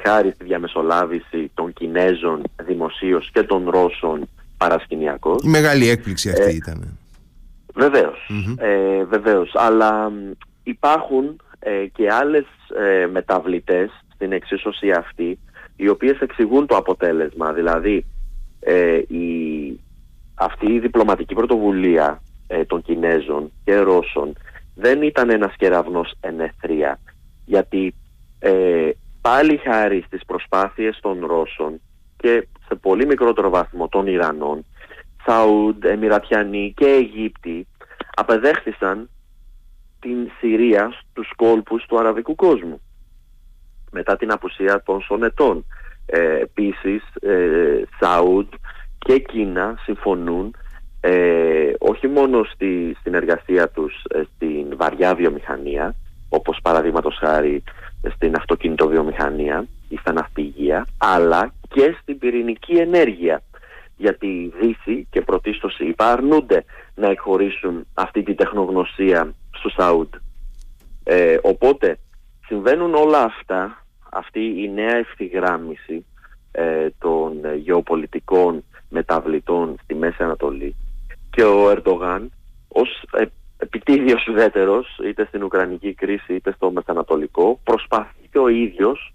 χάρη 0.03 0.31
στη 0.31 0.43
διαμεσολάβηση 0.43 1.51
των 1.53 1.73
Κινέζων 1.73 2.41
δημοσίως 2.65 3.29
και 3.33 3.43
των 3.43 3.69
Ρώσων 3.69 4.27
παρασκηνιακώς. 4.57 5.43
Η 5.43 5.47
μεγάλη 5.47 5.89
έκπληξη 5.89 6.29
αυτή 6.29 6.41
ε, 6.41 6.53
ήταν. 6.53 6.97
Βεβαίως, 7.75 8.29
ε, 8.57 9.03
βεβαίως. 9.03 9.51
Αλλά 9.55 10.11
υπάρχουν 10.63 11.41
ε, 11.59 11.85
και 11.85 12.11
άλλες 12.11 12.45
ε, 12.79 13.07
μεταβλητές 13.07 13.89
στην 14.13 14.31
εξίσωση 14.31 14.91
αυτή 14.91 15.39
οι 15.75 15.87
οποίες 15.87 16.19
εξηγούν 16.19 16.67
το 16.67 16.75
αποτέλεσμα. 16.75 17.53
Δηλαδή 17.53 18.05
ε, 18.59 18.97
η, 18.97 19.79
αυτή 20.35 20.71
η 20.71 20.79
διπλωματική 20.79 21.33
πρωτοβουλία 21.33 22.21
ε, 22.47 22.65
των 22.65 22.81
Κινέζων 22.81 23.51
και 23.63 23.75
Ρώσων 23.75 24.33
δεν 24.75 25.01
ήταν 25.01 25.29
ένας 25.29 25.55
κεραυνός 25.57 26.13
ενεθρία 26.19 26.99
γιατί 27.45 27.93
ε, 28.39 28.89
πάλι 29.21 29.57
χάρη 29.57 30.03
στις 30.07 30.25
προσπάθειες 30.25 30.99
των 31.01 31.25
Ρώσων 31.25 31.81
και 32.17 32.47
σε 32.67 32.75
πολύ 32.75 33.05
μικρότερο 33.05 33.49
βαθμό 33.49 33.87
των 33.87 34.07
Ιρανών 34.07 34.65
Σαούντ, 35.25 35.83
Εμιρατιανοί 35.83 36.73
και 36.75 36.85
Αιγύπτιοι 36.85 37.67
απεδέχθησαν 38.15 39.09
την 39.99 40.29
Συρία 40.39 40.91
στους 40.99 41.31
κόλπους 41.35 41.85
του 41.85 41.99
αραβικού 41.99 42.35
κόσμου 42.35 42.81
μετά 43.91 44.17
την 44.17 44.31
απουσία 44.31 44.83
των 44.83 45.01
Σονετών. 45.01 45.65
Ε, 46.05 46.39
επίσης, 46.39 47.03
ε, 47.21 47.81
Σαούντ 47.99 48.53
και 48.97 49.19
Κίνα 49.19 49.75
συμφωνούν 49.83 50.55
ε, 51.01 51.73
όχι 51.79 52.07
μόνο 52.07 52.43
στη 52.43 52.97
συνεργασία 53.03 53.69
τους 53.69 54.03
ε, 54.09 54.21
στην 54.35 54.77
βαριά 54.77 55.15
βιομηχανία, 55.15 55.95
όπως 56.29 56.59
παραδείγματος 56.63 57.17
χάρη 57.19 57.63
στην 58.15 58.35
αυτοκινητοβιομηχανία 58.35 59.67
ή 59.89 59.97
στα 59.97 60.13
ναυπηγεία, 60.13 60.87
αλλά 60.97 61.53
και 61.69 61.95
στην 62.01 62.17
πυρηνική 62.17 62.73
ενέργεια. 62.73 63.41
Γιατί 63.99 64.27
η 64.27 64.53
Δύση 64.59 65.07
και 65.11 65.21
πρωτίστως 65.21 65.79
οι 65.79 65.93
αρνούνται 65.97 66.65
να 66.95 67.09
εκχωρήσουν 67.09 67.85
αυτή 67.93 68.23
τη 68.23 68.33
τεχνογνωσία 68.33 69.33
στο 69.57 69.69
Σαούντ. 69.69 70.13
Ε, 71.03 71.37
οπότε 71.41 71.99
συμβαίνουν 72.45 72.93
όλα 72.93 73.23
αυτά, 73.23 73.85
αυτή 74.11 74.39
η 74.39 74.71
νέα 74.73 74.95
ευθυγράμμιση 74.95 76.05
ε, 76.51 76.87
των 76.99 77.55
γεωπολιτικών 77.55 78.63
μεταβλητών 78.89 79.75
στη 79.83 79.95
Μέση 79.95 80.23
Ανατολή 80.23 80.75
και 81.29 81.43
ο 81.43 81.69
Ερντογάν 81.69 82.31
ως 82.67 83.03
ε, 83.13 83.25
επιτίδιος 83.57 84.27
ουδέτερος 84.27 84.99
είτε 85.05 85.25
στην 85.25 85.43
Ουκρανική 85.43 85.93
κρίση 85.93 86.33
είτε 86.33 86.51
στο 86.51 86.71
Μεσανατολικό 86.71 87.59
προσπαθεί 87.63 88.27
και 88.31 88.39
ο 88.39 88.47
ίδιος 88.47 89.13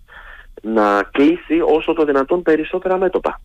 να 0.63 1.03
κλείσει 1.03 1.61
όσο 1.65 1.93
το 1.93 2.05
δυνατόν 2.05 2.43
περισσότερα 2.43 2.99
μέτωπα. 2.99 3.41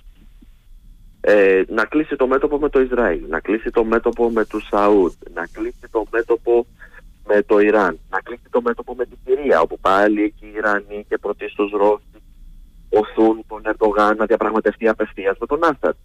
Ε, 1.21 1.61
να 1.67 1.85
κλείσει 1.85 2.15
το 2.15 2.27
μέτωπο 2.27 2.57
με 2.57 2.69
το 2.69 2.81
Ισραήλ, 2.81 3.21
να 3.29 3.39
κλείσει 3.39 3.69
το 3.69 3.83
μέτωπο 3.83 4.29
με 4.29 4.45
τους 4.45 4.67
Σαούτ, 4.67 5.13
να 5.33 5.47
κλείσει 5.51 5.87
το 5.91 6.05
μέτωπο 6.11 6.65
με 7.27 7.43
το 7.43 7.59
Ιράν, 7.59 7.99
να 8.09 8.19
κλείσει 8.19 8.49
το 8.49 8.61
μέτωπο 8.61 8.95
με 8.95 9.05
τη 9.05 9.15
Συρία, 9.25 9.61
όπου 9.61 9.79
πάλι 9.79 10.23
εκεί 10.23 10.45
οι 10.45 10.53
Ιρανοί 10.55 11.05
και 11.09 11.17
πρωτίστως 11.17 11.71
Ρώσοι 11.71 12.03
οθούν 12.89 13.43
τον 13.47 13.61
Ερντογάν 13.65 14.17
να 14.17 14.25
διαπραγματευτεί 14.25 14.87
απευθείας 14.87 15.37
με 15.39 15.45
τον 15.45 15.63
αστατ 15.63 15.95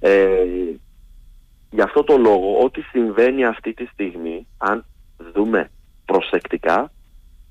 Ε, 0.00 0.44
γι' 1.70 1.80
αυτό 1.80 2.04
το 2.04 2.16
λόγο, 2.16 2.58
ό,τι 2.64 2.80
συμβαίνει 2.80 3.44
αυτή 3.44 3.72
τη 3.72 3.84
στιγμή, 3.84 4.46
αν 4.58 4.84
δούμε 5.34 5.70
προσεκτικά, 6.04 6.92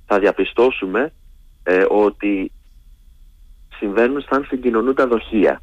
θα 0.06 0.20
διαπιστώσουμε 0.20 1.14
ε, 1.64 1.86
ότι 1.90 2.52
συμβαίνουν 3.78 4.22
σαν 4.22 4.46
συγκοινωνούντα 4.50 5.08
δοχεία. 5.08 5.62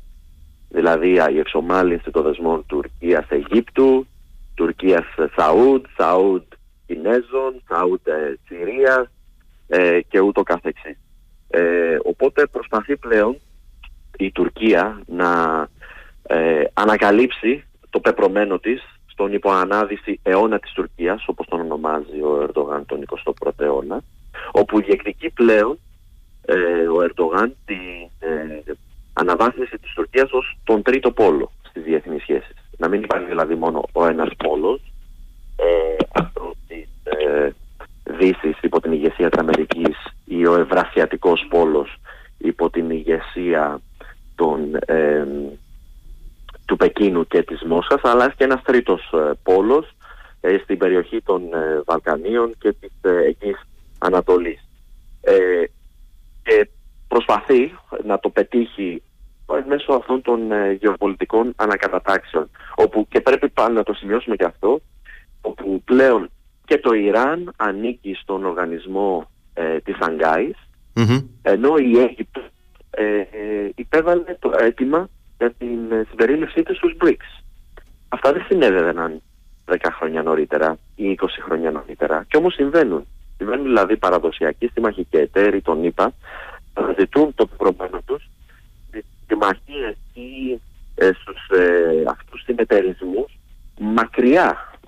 Δηλαδή 0.76 1.08
η 1.08 1.38
εξομάλυνση 1.38 2.10
των 2.10 2.22
δεσμών 2.22 2.66
Τουρκίας-Αιγύπτου, 2.66 4.06
Τουρκίας-Σαούτ, 4.54 5.86
Σαούτ 5.96 6.52
Κινέζων, 6.86 7.62
Σαούτ 7.68 8.06
ε, 8.06 8.38
Συρίας 8.46 9.10
ε, 9.66 10.00
και 10.08 10.20
ούτω 10.20 10.42
καθεξής. 10.42 10.98
Ε, 11.48 11.96
οπότε 12.04 12.46
προσπαθεί 12.46 12.96
πλέον 12.96 13.36
η 14.18 14.30
Τουρκία 14.30 15.00
να 15.06 15.30
ε, 16.22 16.64
ανακαλύψει 16.72 17.64
το 17.90 18.00
πεπρωμένο 18.00 18.58
της 18.58 18.82
στον 19.06 19.32
υποανάδυση 19.32 20.20
αιώνα 20.22 20.58
της 20.58 20.72
Τουρκίας, 20.72 21.24
όπως 21.26 21.46
τον 21.46 21.60
ονομάζει 21.60 22.20
ο 22.22 22.42
Ερντογάν 22.42 22.86
τον 22.86 23.04
21ο 23.24 23.50
αιώνα, 23.56 24.02
όπου 24.52 24.80
διεκδικεί 24.80 25.30
πλέον 25.30 25.78
ε, 26.46 26.86
ο 26.88 27.02
Ερντογάν 27.02 27.56
την 27.64 28.08
ε, 28.18 28.72
αναβάθμιση 29.16 29.78
της 29.78 29.92
Τουρκίας 29.94 30.30
ως 30.32 30.58
τον 30.64 30.82
τρίτο 30.82 31.10
πόλο 31.10 31.52
στις 31.68 31.82
διεθνείς 31.82 32.22
σχέσεις. 32.22 32.56
Να 32.76 32.88
μην 32.88 33.02
υπάρχει 33.02 33.26
δηλαδή 33.26 33.54
μόνο 33.54 33.84
ο 33.92 34.06
ένας 34.06 34.28
πόλος, 34.36 34.80
ε, 35.56 35.96
αυτό 36.12 36.54
της 36.68 36.88
ε, 37.04 37.50
Δύσης 38.18 38.58
υπό 38.62 38.80
την 38.80 38.92
ηγεσία 38.92 39.30
της 39.30 39.40
Αμερικής 39.40 39.96
ή 40.24 40.46
ο 40.46 40.54
Ευρασιατικός 40.54 41.46
πόλος 41.50 41.96
υπό 42.38 42.70
την 42.70 42.90
ηγεσία 42.90 43.80
των, 44.34 44.74
ε, 44.86 45.26
του 46.64 46.76
Πεκίνου 46.76 47.26
και 47.26 47.42
της 47.42 47.62
Μόσχας 47.62 48.00
αλλά 48.02 48.30
και 48.30 48.44
ένας 48.44 48.62
τρίτος 48.62 49.12
ε, 49.12 49.32
πόλος 49.42 49.96
ε, 50.46 50.58
στην 50.62 50.78
περιοχή 50.78 51.22
των 51.22 51.54
ε, 51.54 51.82
Βαλκανίων 51.84 52.54
και 52.58 52.72
της 52.72 52.90
ε, 53.02 53.50
Ανατολής. 53.98 54.68
και 56.42 56.68
προσπαθεί 57.08 57.74
να 58.04 58.18
το 58.18 58.28
πετύχει 58.28 59.02
μέσω 59.66 59.92
αυτών 59.92 60.22
των 60.22 60.40
γεωπολιτικών 60.80 61.52
ανακατατάξεων 61.56 62.50
όπου 62.74 63.06
και 63.08 63.20
πρέπει 63.20 63.48
πάλι 63.48 63.74
να 63.74 63.82
το 63.82 63.92
σημειώσουμε 63.92 64.36
και 64.36 64.44
αυτό 64.44 64.80
όπου 65.40 65.82
πλέον 65.84 66.30
και 66.64 66.78
το 66.78 66.94
Ιράν 66.94 67.52
ανήκει 67.56 68.14
στον 68.14 68.44
οργανισμό 68.44 69.30
ε, 69.54 69.78
της 69.78 69.96
αγκαιης 70.00 70.56
ενώ 71.42 71.76
η 71.76 71.98
Αίγυπτος 71.98 72.44
ε, 72.90 73.22
υπέβαλε 73.74 74.36
το 74.38 74.52
αίτημα 74.58 75.08
για 75.38 75.52
την 75.52 75.78
συμπερίληψή 76.08 76.62
της 76.62 76.76
στους 76.76 76.96
BRICS. 77.00 77.42
Αυτά 78.08 78.32
δεν 78.32 78.44
συνέβαιναν 78.48 79.22
10 79.66 79.76
χρόνια 79.98 80.22
νωρίτερα 80.22 80.78
ή 80.94 81.18
20 81.20 81.26
χρόνια 81.44 81.70
νωρίτερα 81.70 82.24
και 82.28 82.36
όμως 82.36 82.54
συμβαίνουν. 82.54 83.06
Συμβαίνουν 83.36 83.64
δηλαδή 83.64 83.96
παραδοσιακοί 83.96 84.70
συμμαχικοί 84.72 85.16
εταίροι, 85.16 85.60
τον 85.60 85.84
είπα, 85.84 86.12
ζητούν 86.98 87.34
το 87.34 87.46
προηγούμενο 87.46 88.00
τους 88.04 88.28
συμμαχίες 89.26 89.96
ή 90.12 90.60
ε, 90.94 91.10
στους 91.20 91.58
ε, 91.58 92.04
αυτούς 92.08 92.42
συνεταιρισμούς 92.42 93.38
μακριά 93.78 94.78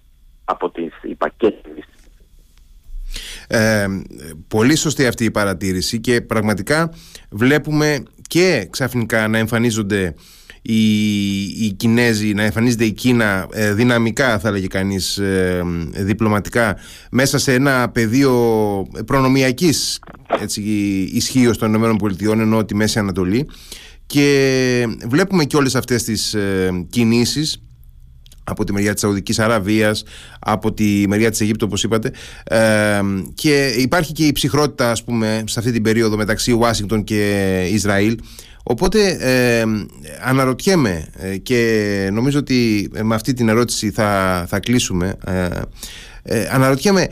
από 0.45 0.71
τις 0.71 0.93
είπα 1.03 1.33
ε, 3.49 3.87
πολύ 4.49 4.77
σωστή 4.77 5.07
αυτή 5.07 5.25
η 5.25 5.31
παρατήρηση 5.31 6.01
και 6.01 6.21
πραγματικά 6.21 6.93
βλέπουμε 7.31 8.03
και 8.23 8.69
ξαφνικά 8.71 9.29
να 9.29 9.39
εμφανίζονται 9.39 10.15
οι, 10.71 11.43
οι 11.43 11.73
Κινέζοι, 11.77 12.35
να 12.35 12.43
εμφανίζεται 12.43 12.85
η 12.85 12.93
Κίνα 12.93 13.47
ε, 13.53 13.73
δυναμικά 13.73 14.39
θα 14.39 14.49
έλεγε 14.49 14.67
κανείς 14.67 15.19
ε, 15.19 15.63
διπλωματικά 15.93 16.77
μέσα 17.11 17.39
σε 17.39 17.55
ένα 17.55 17.89
πεδίο 17.89 18.33
προνομιακής 19.07 20.01
έτσι, 20.41 20.61
ισχύω 21.13 21.57
των 21.57 21.75
ΗΠΑ 21.75 22.33
ενώ 22.33 22.65
τη 22.65 22.75
Μέση 22.75 22.99
Ανατολή. 22.99 23.49
Και 24.07 24.87
βλέπουμε 25.07 25.45
και 25.45 25.57
όλες 25.57 25.75
αυτές 25.75 26.03
τις 26.03 26.35
ε, 26.35 26.87
κινήσεις 26.91 27.63
από 28.45 28.65
τη 28.65 28.73
μεριά 28.73 28.93
της 28.93 29.01
Σαουδικής 29.01 29.39
Αραβίας, 29.39 30.05
από 30.39 30.73
τη 30.73 31.05
μεριά 31.09 31.31
της 31.31 31.41
Αιγύπτου 31.41 31.67
όπως 31.69 31.83
είπατε. 31.83 32.13
Ε, 32.45 33.01
και 33.35 33.67
υπάρχει 33.67 34.13
και 34.13 34.27
η 34.27 34.33
ψυχρότητα 34.33 34.91
ας 34.91 35.05
πούμε 35.05 35.43
σε 35.47 35.59
αυτή 35.59 35.73
την 35.73 35.83
περίοδο 35.83 36.17
μεταξύ 36.17 36.53
Ουάσιγκτον 36.53 37.05
και 37.05 37.63
Ισραήλ 37.73 38.19
οπότε 38.69 39.17
ε, 39.21 39.65
αναρωτιέμαι 40.23 41.09
ε, 41.17 41.37
και 41.37 42.09
νομίζω 42.13 42.39
ότι 42.39 42.91
με 43.03 43.15
αυτή 43.15 43.33
την 43.33 43.49
ερώτηση 43.49 43.91
θα, 43.91 44.45
θα 44.49 44.61
κλείσουμε 44.61 45.17
ε, 46.23 46.49
αναρωτιέμαι 46.51 47.09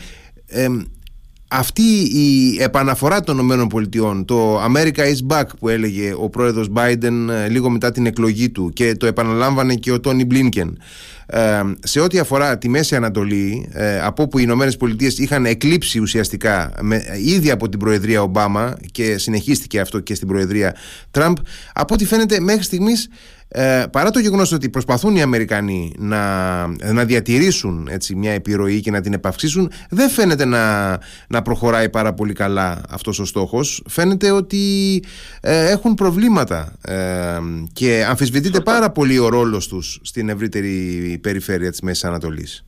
αυτή 1.49 1.83
η 2.01 2.57
επαναφορά 2.63 3.21
των 3.21 3.39
ΗΠΑ, 3.39 4.25
το 4.25 4.65
America 4.65 4.99
is 4.99 5.37
back 5.37 5.45
που 5.59 5.69
έλεγε 5.69 6.15
ο 6.19 6.29
πρόεδρος 6.29 6.71
Biden 6.75 7.13
λίγο 7.49 7.71
μετά 7.71 7.93
την 7.93 8.07
εκλογή 8.07 8.51
του 8.51 8.71
και 8.75 8.95
το 8.95 9.07
επαναλάμβανε 9.07 9.75
και 9.75 9.93
ο 9.93 10.01
Τόνι 10.01 10.25
Μπλίνκεν. 10.25 10.79
Ε, 11.27 11.61
σε 11.83 12.01
ό,τι 12.01 12.19
αφορά 12.19 12.59
τη 12.59 12.69
Μέση 12.69 12.97
Ανατολή, 12.97 13.69
ε, 13.73 14.01
από 14.01 14.23
όπου 14.23 14.39
οι 14.39 14.43
Ηνωμένες 14.45 14.77
Πολιτείες 14.77 15.19
είχαν 15.19 15.47
εκλείψει 15.47 15.99
ουσιαστικά 15.99 16.73
με, 16.81 17.05
ήδη 17.25 17.51
από 17.51 17.69
την 17.69 17.79
Προεδρία 17.79 18.23
Ομπάμα 18.23 18.77
και 18.93 19.19
συνεχίστηκε 19.19 19.81
αυτό 19.81 20.01
και 20.01 20.15
στην 20.15 20.29
Προεδρία 20.29 20.75
Τραμπ, 21.11 21.37
από 21.73 21.95
ό,τι 21.95 22.05
φαίνεται 22.05 22.41
μέχρι 22.41 22.63
στιγμής 22.63 23.09
ε, 23.49 23.85
παρά 23.93 24.11
το 24.11 24.19
γεγονός 24.19 24.53
ότι 24.53 24.71
προσπαθούν 24.71 25.17
οι 25.17 25.23
Αμερικανοί 25.23 25.95
να, 25.99 26.67
να 26.67 27.05
διατηρήσουν 27.05 27.89
έτσι, 27.91 28.15
μια 28.15 28.33
επιρροή 28.33 28.81
και 28.81 28.91
να 28.91 29.01
την 29.01 29.13
επαυξήσουν 29.13 29.71
δεν 29.91 30.09
φαίνεται 30.09 30.45
να, 30.45 30.91
να 31.29 31.43
προχωράει 31.43 31.91
πάρα 31.91 32.15
πολύ 32.15 32.33
καλά 32.33 32.81
αυτός 32.91 33.19
ο 33.19 33.25
στόχος. 33.25 33.83
Φαίνεται 33.89 34.31
ότι 34.31 35.03
ε, 35.41 35.71
έχουν 35.71 35.95
προβλήματα 35.95 36.73
ε, 36.83 37.39
και 37.73 38.05
αμφισβητείται 38.09 38.61
πάρα 38.61 38.91
πολύ 38.91 39.19
ο 39.19 39.29
ρόλος 39.29 39.69
τους 39.69 40.01
στην 40.03 40.29
ευρύτερη 40.29 41.19
περιφέρεια 41.23 41.71
της 41.71 41.81
Μέσης 41.81 42.05
Ανατολής. 42.05 42.65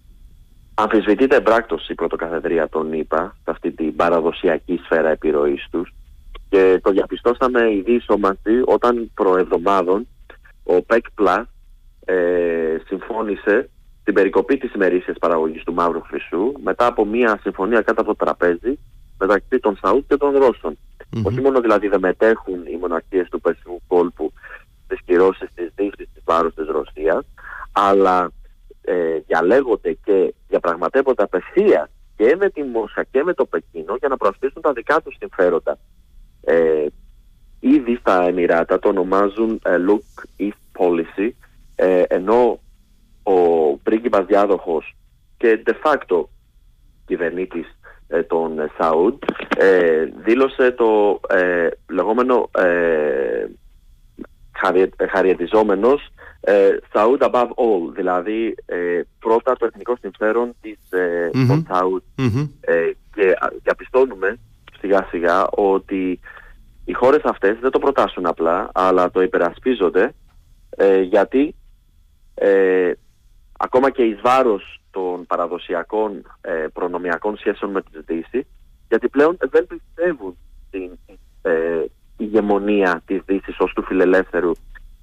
Αμφισβητείται 0.75 1.37
εμπράκτος 1.37 1.88
η 1.88 1.95
πρωτοκαθεδρία 1.95 2.69
των 2.69 2.93
ΗΠΑ 2.93 3.37
σε 3.45 3.51
αυτή 3.51 3.71
την 3.71 3.97
παραδοσιακή 3.97 4.81
σφαίρα 4.85 5.09
επιρροής 5.09 5.67
τους. 5.71 5.95
Και 6.49 6.81
το 6.83 6.91
διαπιστώσαμε 6.91 7.61
ήδη 7.73 8.03
μαζί 8.19 8.62
όταν 8.64 9.11
προεβδομάδων 9.14 10.07
ο 10.71 10.83
ΠΕΚ 10.83 11.05
Plus 11.19 11.43
ε, 12.05 12.77
συμφώνησε 12.87 13.71
την 14.05 14.15
περικοπή 14.15 14.57
της 14.57 14.75
ημερήσιας 14.75 15.17
παραγωγής 15.19 15.63
του 15.65 15.75
Μαύρου 15.75 16.03
Χρυσού 16.03 16.53
μετά 16.63 16.87
από 16.87 17.05
μια 17.05 17.39
συμφωνία 17.43 17.81
κάτω 17.81 18.01
από 18.01 18.15
το 18.15 18.25
τραπέζι 18.25 18.79
μεταξύ 19.19 19.59
των 19.59 19.79
Σαούτ 19.83 20.05
και 20.09 20.17
των 20.17 20.37
ρωσων 20.37 20.79
Όχι 21.23 21.41
μόνο 21.41 21.61
δηλαδή 21.61 21.89
δεν 21.89 22.01
μετέχουν 22.01 22.67
οι 22.67 22.77
μοναρχίες 22.77 23.29
του 23.29 23.41
Περσικού 23.41 23.81
κόλπου 23.87 24.33
στις 24.85 25.01
κυρώσεις 25.05 25.49
της 25.55 25.71
Δύσης 25.75 26.09
της 26.15 26.23
βάρους 26.25 26.55
της 26.55 26.67
Ρωσίας 26.67 27.27
αλλά 27.73 28.31
ε, 28.81 29.19
διαλέγονται 29.27 29.93
και 30.05 30.35
διαπραγματεύονται 30.49 31.23
απευθείας 31.23 31.89
και 32.17 32.37
με 32.39 32.51
τη 32.51 32.63
Μόσα 32.63 33.05
και 33.11 33.23
με 33.23 33.35
το 33.35 33.45
Πεκίνο 33.45 33.97
για 33.99 34.09
να 34.09 34.17
προασπίσουν 34.17 34.63
τα 34.63 34.73
δικά 34.73 35.01
τους 35.01 35.17
συμφέροντα. 35.19 35.79
Ε, 36.45 36.87
ήδη 37.61 37.97
στα 38.01 38.23
Εμμυράτα 38.23 38.79
το 38.79 38.88
ονομάζουν 38.88 39.61
ε, 39.64 39.77
Look 39.88 40.42
East 40.42 40.83
Policy 40.83 41.31
ε, 41.75 42.03
ενώ 42.09 42.61
ο 43.23 43.33
πρίγκιπας 43.77 44.27
διάδοχος 44.27 44.97
και 45.37 45.62
de 45.66 45.73
facto 45.85 46.25
κυβερνήτης 47.07 47.79
ε, 48.09 48.23
των 48.23 48.57
Σαούντ 48.79 49.23
δήλωσε 50.25 50.71
το 50.71 51.21
λεγόμενο 51.88 52.51
χαριετιζόμενος 55.11 56.09
Σαούντ 56.92 57.23
above 57.25 57.49
all, 57.49 57.92
δηλαδή 57.94 58.55
πρώτα 59.18 59.57
το 59.57 59.66
εθνικό 59.66 59.97
συμφέρον 60.01 60.55
της, 60.61 60.79
των 61.49 61.66
Σαούντ. 61.68 62.03
Και 63.14 63.37
διαπιστώνουμε 63.62 64.38
σιγά 64.81 65.07
σιγά 65.11 65.47
ότι 65.47 66.21
οι 66.88 66.92
χώρες 66.92 67.22
αυτές 67.24 67.59
δεν 67.61 67.70
το 67.70 67.79
προτάσουν 67.79 68.27
απλά, 68.27 68.70
αλλά 68.74 69.11
το 69.11 69.22
υπερασπίζονται 69.22 70.14
ε, 70.70 71.01
γιατί 71.01 71.55
ε, 72.35 72.92
ακόμα 73.59 73.90
και 73.90 74.03
εις 74.03 74.20
βάρος 74.20 74.81
των 74.90 75.27
παραδοσιακών 75.27 76.22
ε, 76.40 76.66
προνομιακών 76.72 77.37
σχέσεων 77.37 77.70
με 77.70 77.83
τη 77.83 78.14
Δύση, 78.14 78.46
γιατί 78.88 79.09
πλέον 79.09 79.37
δεν 79.51 79.66
πιστεύουν 79.66 80.37
στην 80.66 80.98
ε, 81.42 81.85
ηγεμονία 82.16 83.03
της 83.07 83.20
Δύσης 83.27 83.59
ως 83.59 83.72
του 83.72 83.83
φιλελεύθερου, 83.83 84.53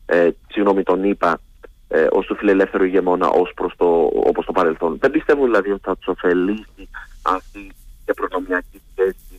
ε, 0.05 0.29
συγγνώμη 0.47 0.83
τον 0.83 1.03
είπα, 1.03 1.39
ε, 1.87 2.07
ως 2.11 2.25
του 2.25 2.35
φιλελεύθερου 2.35 2.83
ηγεμόνα 2.83 3.27
ως 3.27 3.51
προς 3.55 3.73
το, 3.77 4.11
όπως 4.13 4.45
το 4.45 4.51
παρελθόν. 4.51 4.97
Δεν 4.99 5.11
πιστεύουν 5.11 5.45
δηλαδή 5.45 5.71
ότι 5.71 5.81
θα 5.83 5.95
τους 5.97 6.07
ωφελήσει 6.07 6.89
αυτή 7.21 7.71
η 8.05 8.13
προνομιακή 8.13 8.81
σχέση 8.91 9.34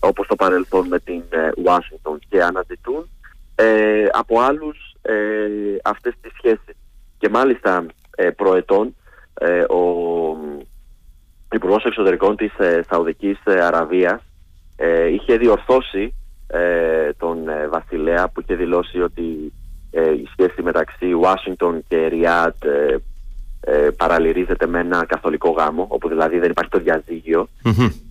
όπως 0.00 0.26
το 0.26 0.36
παρελθόν 0.36 0.86
με 0.86 0.98
την 0.98 1.22
Ουάσιγκτον 1.64 2.14
ε, 2.14 2.26
και 2.28 2.42
αναζητούν 2.42 3.08
ε, 3.54 4.06
από 4.12 4.40
άλλους 4.40 4.94
ε, 5.02 5.14
αυτές 5.84 6.14
τις 6.20 6.32
σχέσεις. 6.36 6.76
Και 7.18 7.28
μάλιστα 7.28 7.86
ε, 8.16 8.30
προετών 8.30 8.96
ε, 9.34 9.60
ο 9.60 9.82
Υπουργός 11.52 11.84
Εξωτερικών 11.84 12.36
της 12.36 12.58
ε, 12.58 12.80
Σαουδικής 12.90 13.38
Αραβίας 13.46 14.22
είχε 15.12 15.36
διορθώσει 15.36 16.14
τον 17.16 17.38
Βασιλέα 17.70 18.28
που 18.28 18.40
είχε 18.40 18.54
δηλώσει 18.54 19.00
ότι 19.00 19.52
η 19.92 20.28
σχέση 20.32 20.62
μεταξύ 20.62 21.12
Ουάσιγκτον 21.12 21.84
και 21.88 22.06
Ριάτ 22.06 22.64
ε, 23.60 23.88
παραλυρίζεται 23.96 24.66
με 24.66 24.78
ένα 24.78 25.04
καθολικό 25.06 25.50
γάμο, 25.50 25.86
όπου 25.88 26.08
δηλαδή 26.08 26.38
δεν 26.38 26.50
υπάρχει 26.50 26.70
το 26.70 26.78
διαζυγιο 26.78 27.48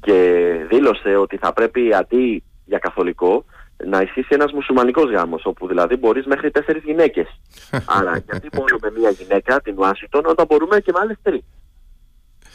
και 0.01 0.47
δήλωσε 0.69 1.15
ότι 1.15 1.37
θα 1.37 1.53
πρέπει 1.53 1.93
αντί 1.93 2.43
για 2.65 2.77
καθολικό 2.77 3.45
να 3.85 4.01
ισχύσει 4.01 4.27
ένας 4.29 4.51
μουσουλμανικός 4.51 5.11
γάμος, 5.11 5.45
όπου 5.45 5.67
δηλαδή 5.67 5.95
μπορείς 5.95 6.25
μέχρι 6.25 6.51
τέσσερις 6.51 6.83
γυναίκες. 6.83 7.27
Άρα 7.97 8.23
γιατί 8.29 8.49
μόνο 8.53 8.77
με 8.81 8.91
μία 8.99 9.09
γυναίκα, 9.09 9.61
την 9.61 9.75
Ουάσιτον, 9.77 10.25
όταν 10.25 10.45
μπορούμε 10.49 10.79
και 10.79 10.91
με 10.91 10.99
άλλες 11.01 11.17
τρεις. 11.21 11.43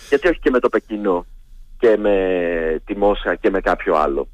Γιατί 0.08 0.28
όχι 0.28 0.38
και 0.38 0.50
με 0.50 0.58
το 0.58 0.68
Πεκίνο 0.68 1.26
και 1.78 1.96
με 1.96 2.82
τη 2.84 2.96
Μόσχα 2.96 3.34
και 3.34 3.50
με 3.50 3.60
κάποιο 3.60 3.94
άλλο. 3.94 4.28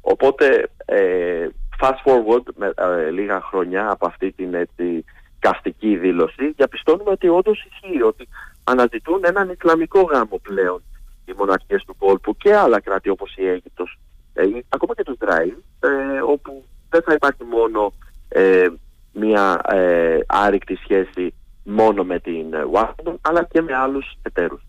Οπότε, 0.00 0.70
ε, 0.84 1.46
fast 1.80 2.00
forward 2.04 2.42
με, 2.56 2.72
ε, 2.76 3.10
λίγα 3.10 3.40
χρόνια 3.40 3.90
από 3.90 4.06
αυτή 4.06 4.32
την 4.32 4.54
έτσι, 4.54 5.04
καυστική 5.44 5.96
δήλωση, 5.96 6.52
διαπιστώνουμε 6.56 7.10
ότι 7.10 7.28
όντως 7.28 7.66
ισχύει 7.68 8.02
ότι 8.02 8.28
αναζητούν 8.64 9.20
έναν 9.24 9.48
Ισλαμικό 9.48 10.00
γάμο 10.00 10.38
πλέον 10.42 10.82
οι 11.24 11.32
μοναρχίες 11.36 11.84
του 11.84 11.96
κόλπου 11.98 12.36
και 12.36 12.54
άλλα 12.54 12.80
κράτη 12.80 13.08
όπως 13.08 13.34
η 13.36 13.46
Αίγυπτος, 13.46 13.98
ε, 14.34 14.42
ακόμα 14.68 14.94
και 14.94 15.02
το 15.02 15.14
Ισραήλ, 15.20 15.54
ε, 15.80 16.20
όπου 16.20 16.64
δεν 16.90 17.02
θα 17.02 17.12
υπάρχει 17.12 17.44
μόνο 17.44 17.92
ε, 18.28 18.66
μια 19.12 19.60
ε, 19.68 20.18
άρρηκτη 20.26 20.76
σχέση 20.76 21.34
μόνο 21.64 22.04
με 22.04 22.18
την 22.18 22.54
Ουάσιγκτον, 22.70 23.18
αλλά 23.20 23.44
και 23.44 23.62
με 23.62 23.74
άλλους 23.74 24.16
εταίρους. 24.22 24.62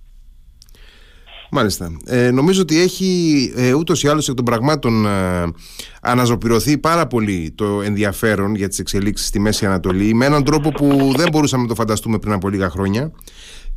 Μάλιστα. 1.51 1.97
Ε, 2.05 2.31
νομίζω 2.31 2.61
ότι 2.61 2.79
έχει 2.79 3.51
ε, 3.55 3.73
ούτως 3.73 4.03
ή 4.03 4.07
άλλως 4.07 4.29
εκ 4.29 4.35
των 4.35 4.45
πραγμάτων 4.45 5.05
ε, 5.05 5.43
αναζωπηρωθεί 6.01 6.77
πάρα 6.77 7.07
πολύ 7.07 7.51
το 7.55 7.81
ενδιαφέρον 7.81 8.55
για 8.55 8.67
τις 8.67 8.79
εξελίξεις 8.79 9.27
στη 9.27 9.39
Μέση 9.39 9.65
Ανατολή 9.65 10.13
με 10.13 10.25
έναν 10.25 10.43
τρόπο 10.43 10.69
που 10.69 11.13
δεν 11.15 11.27
μπορούσαμε 11.31 11.61
να 11.61 11.67
το 11.67 11.75
φανταστούμε 11.75 12.19
πριν 12.19 12.33
από 12.33 12.49
λίγα 12.49 12.69
χρόνια 12.69 13.11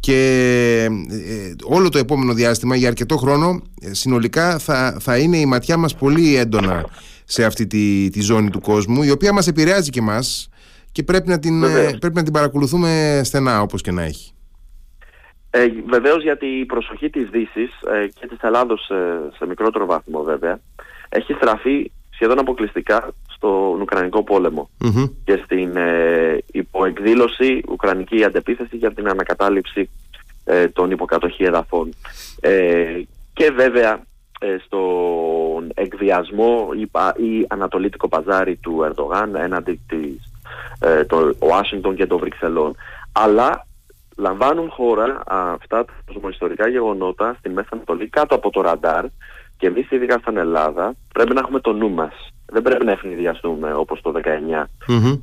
και 0.00 0.88
ε, 1.10 1.54
όλο 1.64 1.88
το 1.88 1.98
επόμενο 1.98 2.32
διάστημα 2.32 2.76
για 2.76 2.88
αρκετό 2.88 3.16
χρόνο 3.16 3.62
ε, 3.80 3.94
συνολικά 3.94 4.58
θα, 4.58 4.96
θα 5.00 5.18
είναι 5.18 5.36
η 5.36 5.46
ματιά 5.46 5.76
μας 5.76 5.94
πολύ 5.94 6.36
έντονα 6.36 6.86
σε 7.24 7.44
αυτή 7.44 7.66
τη, 7.66 8.10
τη 8.10 8.20
ζώνη 8.20 8.50
του 8.50 8.60
κόσμου 8.60 9.02
η 9.02 9.10
οποία 9.10 9.32
μας 9.32 9.46
επηρεάζει 9.46 9.90
και 9.90 10.02
μας 10.02 10.48
και 10.92 11.02
πρέπει 11.02 11.28
να 11.28 11.38
την, 11.38 11.60
πρέπει 11.98 12.14
να 12.14 12.22
την 12.22 12.32
παρακολουθούμε 12.32 13.20
στενά 13.24 13.62
όπως 13.62 13.82
και 13.82 13.90
να 13.90 14.02
έχει. 14.02 14.32
Ε, 15.58 15.72
βεβαίως 15.86 16.22
γιατί 16.22 16.46
η 16.46 16.64
προσοχή 16.64 17.10
της 17.10 17.28
δύσης 17.30 17.70
ε, 17.92 18.06
και 18.20 18.26
της 18.26 18.38
Ελλάδος 18.40 18.90
ε, 18.90 19.36
σε 19.36 19.46
μικρότερο 19.46 19.86
βαθμό 19.86 20.22
βέβαια 20.22 20.60
έχει 21.08 21.32
στραφεί 21.32 21.90
σχεδόν 22.10 22.38
αποκλειστικά 22.38 23.10
στον 23.28 23.80
Ουκρανικό 23.80 24.24
και 25.24 25.40
στην 25.44 25.76
ε, 25.76 26.38
υποεκδήλωση 26.52 27.62
Ουκρανική 27.68 28.24
αντεπίθεση 28.24 28.76
για 28.76 28.92
την 28.92 29.08
ανακατάληψη 29.08 29.90
ε, 30.44 30.68
των 30.68 30.90
υποκατοχή 30.90 31.44
εδαφών. 31.44 31.94
Ε, 32.40 33.02
και 33.32 33.50
βέβαια 33.50 34.06
στον 34.64 35.70
εκβιασμό 35.74 36.68
ή, 36.76 36.90
ή 37.24 37.46
ανατολίτικο 37.48 38.08
παζάρι 38.08 38.56
του 38.56 38.82
Ερντογάν 38.84 39.34
έναντι 39.34 39.80
της, 39.88 40.32
των 41.06 41.36
Ουάσιγκτον 41.38 41.96
και 41.96 42.06
των 42.06 42.18
Βρυξελών. 42.18 42.74
Αλλά 43.12 43.66
λαμβάνουν 44.18 44.70
χώρα 44.70 45.22
αυτά 45.26 45.84
τα 45.84 46.28
ιστορικά 46.30 46.68
γεγονότα 46.68 47.36
στην 47.38 47.52
Μέση 47.52 47.68
Ανατολή 47.72 48.08
κάτω 48.08 48.34
από 48.34 48.50
το 48.50 48.60
ραντάρ 48.60 49.04
και 49.56 49.66
εμείς 49.66 49.90
ειδικά 49.90 50.18
στην 50.18 50.36
Ελλάδα 50.36 50.94
πρέπει 51.12 51.34
να 51.34 51.40
έχουμε 51.40 51.60
το 51.60 51.72
νου 51.72 51.90
μας. 51.90 52.12
Δεν 52.46 52.62
πρέπει 52.62 52.84
να 52.84 52.92
ευνηδιαστούμε 52.92 53.74
όπως 53.74 54.00
το 54.00 54.12
19 54.14 54.64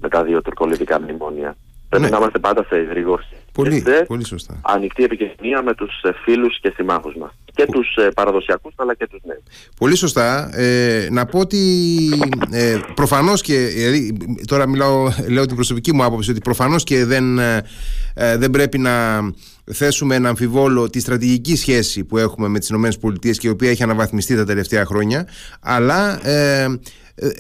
με 0.01 0.09
τα 0.09 0.23
δύο 0.23 0.41
τουρκολιδικά 0.41 1.01
μνημόνια. 1.01 1.55
Πρέπει 1.95 2.11
ναι. 2.11 2.17
να 2.17 2.17
είμαστε 2.17 2.39
πάντα 2.39 2.65
σε 2.69 2.75
ευρύγορση. 2.75 3.35
Πολύ, 3.51 3.83
πολύ 4.07 4.25
σωστά. 4.25 4.59
Ανοιχτή 4.61 5.03
επικοινωνία 5.03 5.63
με 5.63 5.73
τους 5.73 6.01
ε, 6.01 6.11
φίλους 6.23 6.59
και 6.59 6.71
συμμάχους 6.75 7.15
μας. 7.15 7.31
Και 7.53 7.65
τους 7.65 7.95
ε, 7.95 8.09
παραδοσιακούς 8.15 8.73
αλλά 8.75 8.95
και 8.95 9.07
τους 9.07 9.21
νέους. 9.23 9.43
Πολύ 9.77 9.95
σωστά. 9.95 10.49
Ε, 10.57 11.07
να 11.11 11.25
πω 11.25 11.39
ότι 11.39 11.59
ε, 12.51 12.79
προφανώς 12.95 13.41
και. 13.41 13.57
Δηλαδή, 13.57 14.17
τώρα 14.47 14.67
μιλάω, 14.67 15.07
λέω 15.29 15.45
την 15.45 15.55
προσωπική 15.55 15.93
μου 15.93 16.03
άποψη 16.03 16.31
ότι 16.31 16.39
προφανώς 16.39 16.83
και 16.83 17.05
δεν, 17.05 17.39
ε, 17.39 17.63
δεν 18.37 18.49
πρέπει 18.49 18.77
να 18.77 19.21
θέσουμε 19.71 20.15
ένα 20.15 20.29
αμφιβόλο 20.29 20.89
τη 20.89 20.99
στρατηγική 20.99 21.55
σχέση 21.55 22.03
που 22.03 22.17
έχουμε 22.17 22.47
με 22.47 22.59
τις 22.59 22.69
ΗΠΑ 22.69 22.89
και 23.19 23.47
η 23.47 23.49
οποία 23.49 23.69
έχει 23.69 23.83
αναβαθμιστεί 23.83 24.35
τα 24.35 24.45
τελευταία 24.45 24.85
χρόνια 24.85 25.27
αλλά 25.61 26.27
ε, 26.27 26.63
ε, 26.63 26.77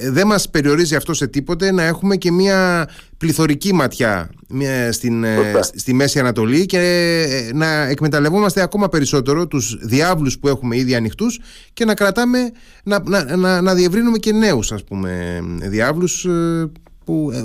δεν 0.09 0.27
μας 0.27 0.49
περιορίζει 0.49 0.95
αυτό 0.95 1.13
σε 1.13 1.27
τίποτε 1.27 1.71
να 1.71 1.83
έχουμε 1.83 2.15
και 2.15 2.31
μια 2.31 2.89
πληθωρική 3.17 3.73
ματιά 3.73 4.29
στην, 4.91 5.23
ε, 5.23 5.59
στη 5.75 5.93
Μέση 5.93 6.19
Ανατολή 6.19 6.65
και 6.65 6.79
ε, 7.29 7.53
να 7.53 7.87
εκμεταλλευόμαστε 7.87 8.61
ακόμα 8.61 8.89
περισσότερο 8.89 9.47
τους 9.47 9.77
διάβλους 9.81 10.39
που 10.39 10.47
έχουμε 10.47 10.77
ήδη 10.77 10.95
ανοιχτούς 10.95 11.39
και 11.73 11.85
να 11.85 11.93
κρατάμε, 11.93 12.51
να, 12.83 13.03
να, 13.05 13.35
να, 13.35 13.61
να 13.61 13.73
διευρύνουμε 13.73 14.17
και 14.17 14.31
νέους 14.31 14.71
ας 14.71 14.83
πούμε 14.83 15.39
διάβλους 15.61 16.25
που 17.05 17.29
ε, 17.33 17.37
ε, 17.37 17.43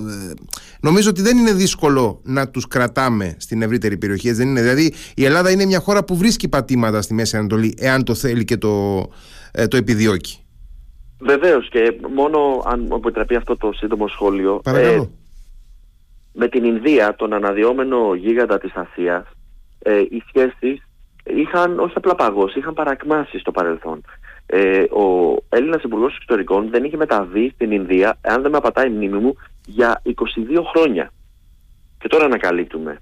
νομίζω 0.80 1.10
ότι 1.10 1.22
δεν 1.22 1.38
είναι 1.38 1.52
δύσκολο 1.52 2.20
να 2.24 2.48
τους 2.48 2.66
κρατάμε 2.66 3.34
στην 3.38 3.62
ευρύτερη 3.62 3.96
περιοχή 3.96 4.32
δεν 4.32 4.48
είναι. 4.48 4.60
δηλαδή 4.60 4.92
η 5.14 5.24
Ελλάδα 5.24 5.50
είναι 5.50 5.64
μια 5.64 5.80
χώρα 5.80 6.04
που 6.04 6.16
βρίσκει 6.16 6.48
πατήματα 6.48 7.02
στη 7.02 7.14
Μέση 7.14 7.36
Ανατολή 7.36 7.74
εάν 7.78 8.04
το 8.04 8.14
θέλει 8.14 8.44
και 8.44 8.56
το, 8.56 9.06
ε, 9.52 9.66
το 9.66 9.76
επιδιώκει 9.76 10.44
Βεβαίως 11.20 11.68
και 11.68 12.00
μόνο 12.14 12.62
αν 12.66 12.80
μου 12.88 12.96
επιτραπεί 12.96 13.36
αυτό 13.36 13.56
το 13.56 13.72
σύντομο 13.72 14.08
σχόλιο 14.08 14.60
Παρακαλώ. 14.64 15.10
με 16.32 16.48
την 16.48 16.64
Ινδία 16.64 17.14
τον 17.14 17.32
αναδυόμενο 17.32 18.14
γίγαντα 18.14 18.58
της 18.58 18.72
Ασίας 18.74 19.26
οι 20.10 20.22
σχέσεις 20.28 20.88
είχαν 21.24 21.78
όχι 21.78 21.92
απλά 21.96 22.14
παγώσεις, 22.14 22.56
είχαν 22.56 22.74
παρακμάσεις 22.74 23.40
στο 23.40 23.50
παρελθόν 23.50 24.02
ε, 24.52 24.82
ο 24.82 25.36
Έλληνας 25.48 25.82
Υπουργός 25.82 26.14
Εξωτερικών 26.14 26.70
δεν 26.70 26.84
είχε 26.84 26.96
μεταβεί 26.96 27.50
στην 27.54 27.70
Ινδία, 27.70 28.18
αν 28.20 28.42
δεν 28.42 28.50
με 28.50 28.56
απατάει 28.56 28.86
η 28.86 28.90
μνήμη 28.90 29.18
μου, 29.18 29.34
για 29.66 30.02
22 30.04 30.12
χρόνια. 30.74 31.12
Και 31.98 32.08
τώρα 32.08 32.24
ανακαλύπτουμε 32.24 32.98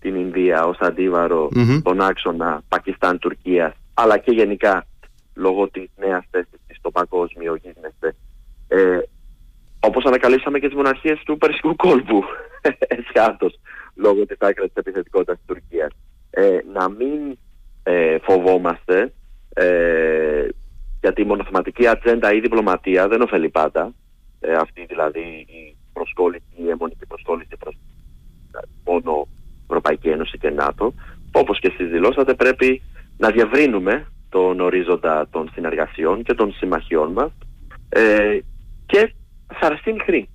την 0.00 0.14
Ινδία 0.14 0.64
ως 0.64 0.78
αντιβαρο 0.78 1.48
mm-hmm. 1.54 1.80
τον 1.82 2.00
άξονα 2.00 2.62
Πακιστάν-Τουρκίας, 2.68 3.74
αλλά 3.94 4.18
και 4.18 4.30
γενικά 4.30 4.86
λόγω 5.34 5.68
της 5.68 5.90
νέας 5.96 6.24
θέσης 6.30 6.60
στο 6.80 6.90
παγκόσμιο 6.90 7.54
γίγνεσθε. 7.54 8.16
Ε, 8.68 8.98
όπως 9.80 10.04
ανακαλύψαμε 10.04 10.58
και 10.58 10.66
τις 10.66 10.76
μοναρχίες 10.76 11.22
του 11.24 11.38
Περσικού 11.38 11.76
κόλπου, 11.76 12.24
εσχάτως, 12.98 13.60
λόγω 13.94 14.26
της 14.26 14.36
άκρας 14.40 14.66
της 14.66 14.76
επιθετικότητας 14.76 15.36
της 15.36 15.46
Τουρκίας. 15.46 15.92
Ε, 16.30 16.58
να 16.72 16.88
μην 16.88 17.38
ε, 17.82 18.18
φοβόμαστε 18.18 19.12
ε, 19.54 20.48
γιατί 21.00 21.22
η 21.22 21.24
μονοθεματική 21.24 21.86
ατζέντα 21.86 22.32
ή 22.32 22.36
η 22.36 22.40
διπλωματία 22.40 23.08
δεν 23.08 23.20
ωφελεί 23.20 23.48
πάντα. 23.48 23.94
Ε, 24.40 24.52
αυτή 24.52 24.84
δηλαδή 24.88 25.20
η 25.48 25.76
προσκόλληση, 25.92 26.44
η 26.56 26.68
αιμονική 26.68 27.06
προσκόλληση 27.06 27.56
προς 27.58 27.76
μόνο 28.84 29.28
Ευρωπαϊκή 29.66 30.08
Ένωση 30.08 30.38
και 30.38 30.50
ΝΑΤΟ. 30.50 30.94
Όπως 31.32 31.60
και 31.60 31.72
εσείς 31.72 31.90
δηλώσατε 31.90 32.34
πρέπει 32.34 32.82
να 33.16 33.30
διαβρύνουμε 33.30 34.06
τον 34.30 34.60
ορίζοντα 34.60 35.28
των 35.30 35.50
συνεργασιών 35.54 36.22
και 36.22 36.34
των 36.34 36.52
συμμαχιών 36.52 37.12
μας 37.12 37.30
ε, 37.88 38.38
και 38.86 39.14
θα 39.52 39.66
αρεστεί 39.66 39.94
χρή. 40.04 40.28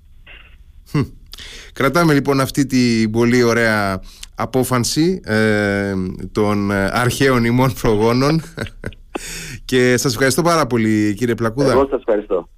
Κρατάμε 1.72 2.12
λοιπόν 2.12 2.40
αυτή 2.40 2.66
την 2.66 3.10
πολύ 3.10 3.42
ωραία 3.42 4.00
απόφανση 4.34 5.20
ε, 5.24 5.92
των 6.32 6.70
αρχαίων 6.72 7.44
ημών 7.44 7.72
προγόνων 7.80 8.40
και 9.64 9.96
σας 9.96 10.12
ευχαριστώ 10.12 10.42
πάρα 10.42 10.66
πολύ 10.66 11.14
κύριε 11.14 11.34
Πλακούδα. 11.34 11.72
Εγώ 11.72 11.86
σας 11.90 11.98
ευχαριστώ. 11.98 12.48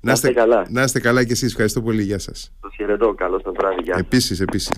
Να 0.00 0.12
είστε, 0.12 0.32
καλά. 0.32 0.66
Να 0.70 0.82
είστε 0.82 1.00
καλά 1.00 1.24
και 1.24 1.32
εσείς. 1.32 1.50
Ευχαριστώ 1.50 1.82
πολύ. 1.82 2.02
Γεια 2.02 2.18
σας. 2.18 2.52
Σας 2.60 2.74
χαιρετώ. 2.76 3.14
Καλό 3.14 3.40
σας 3.44 3.52
βράδυ. 3.58 3.82
Επίσης, 3.96 4.40
επίσης. 4.40 4.76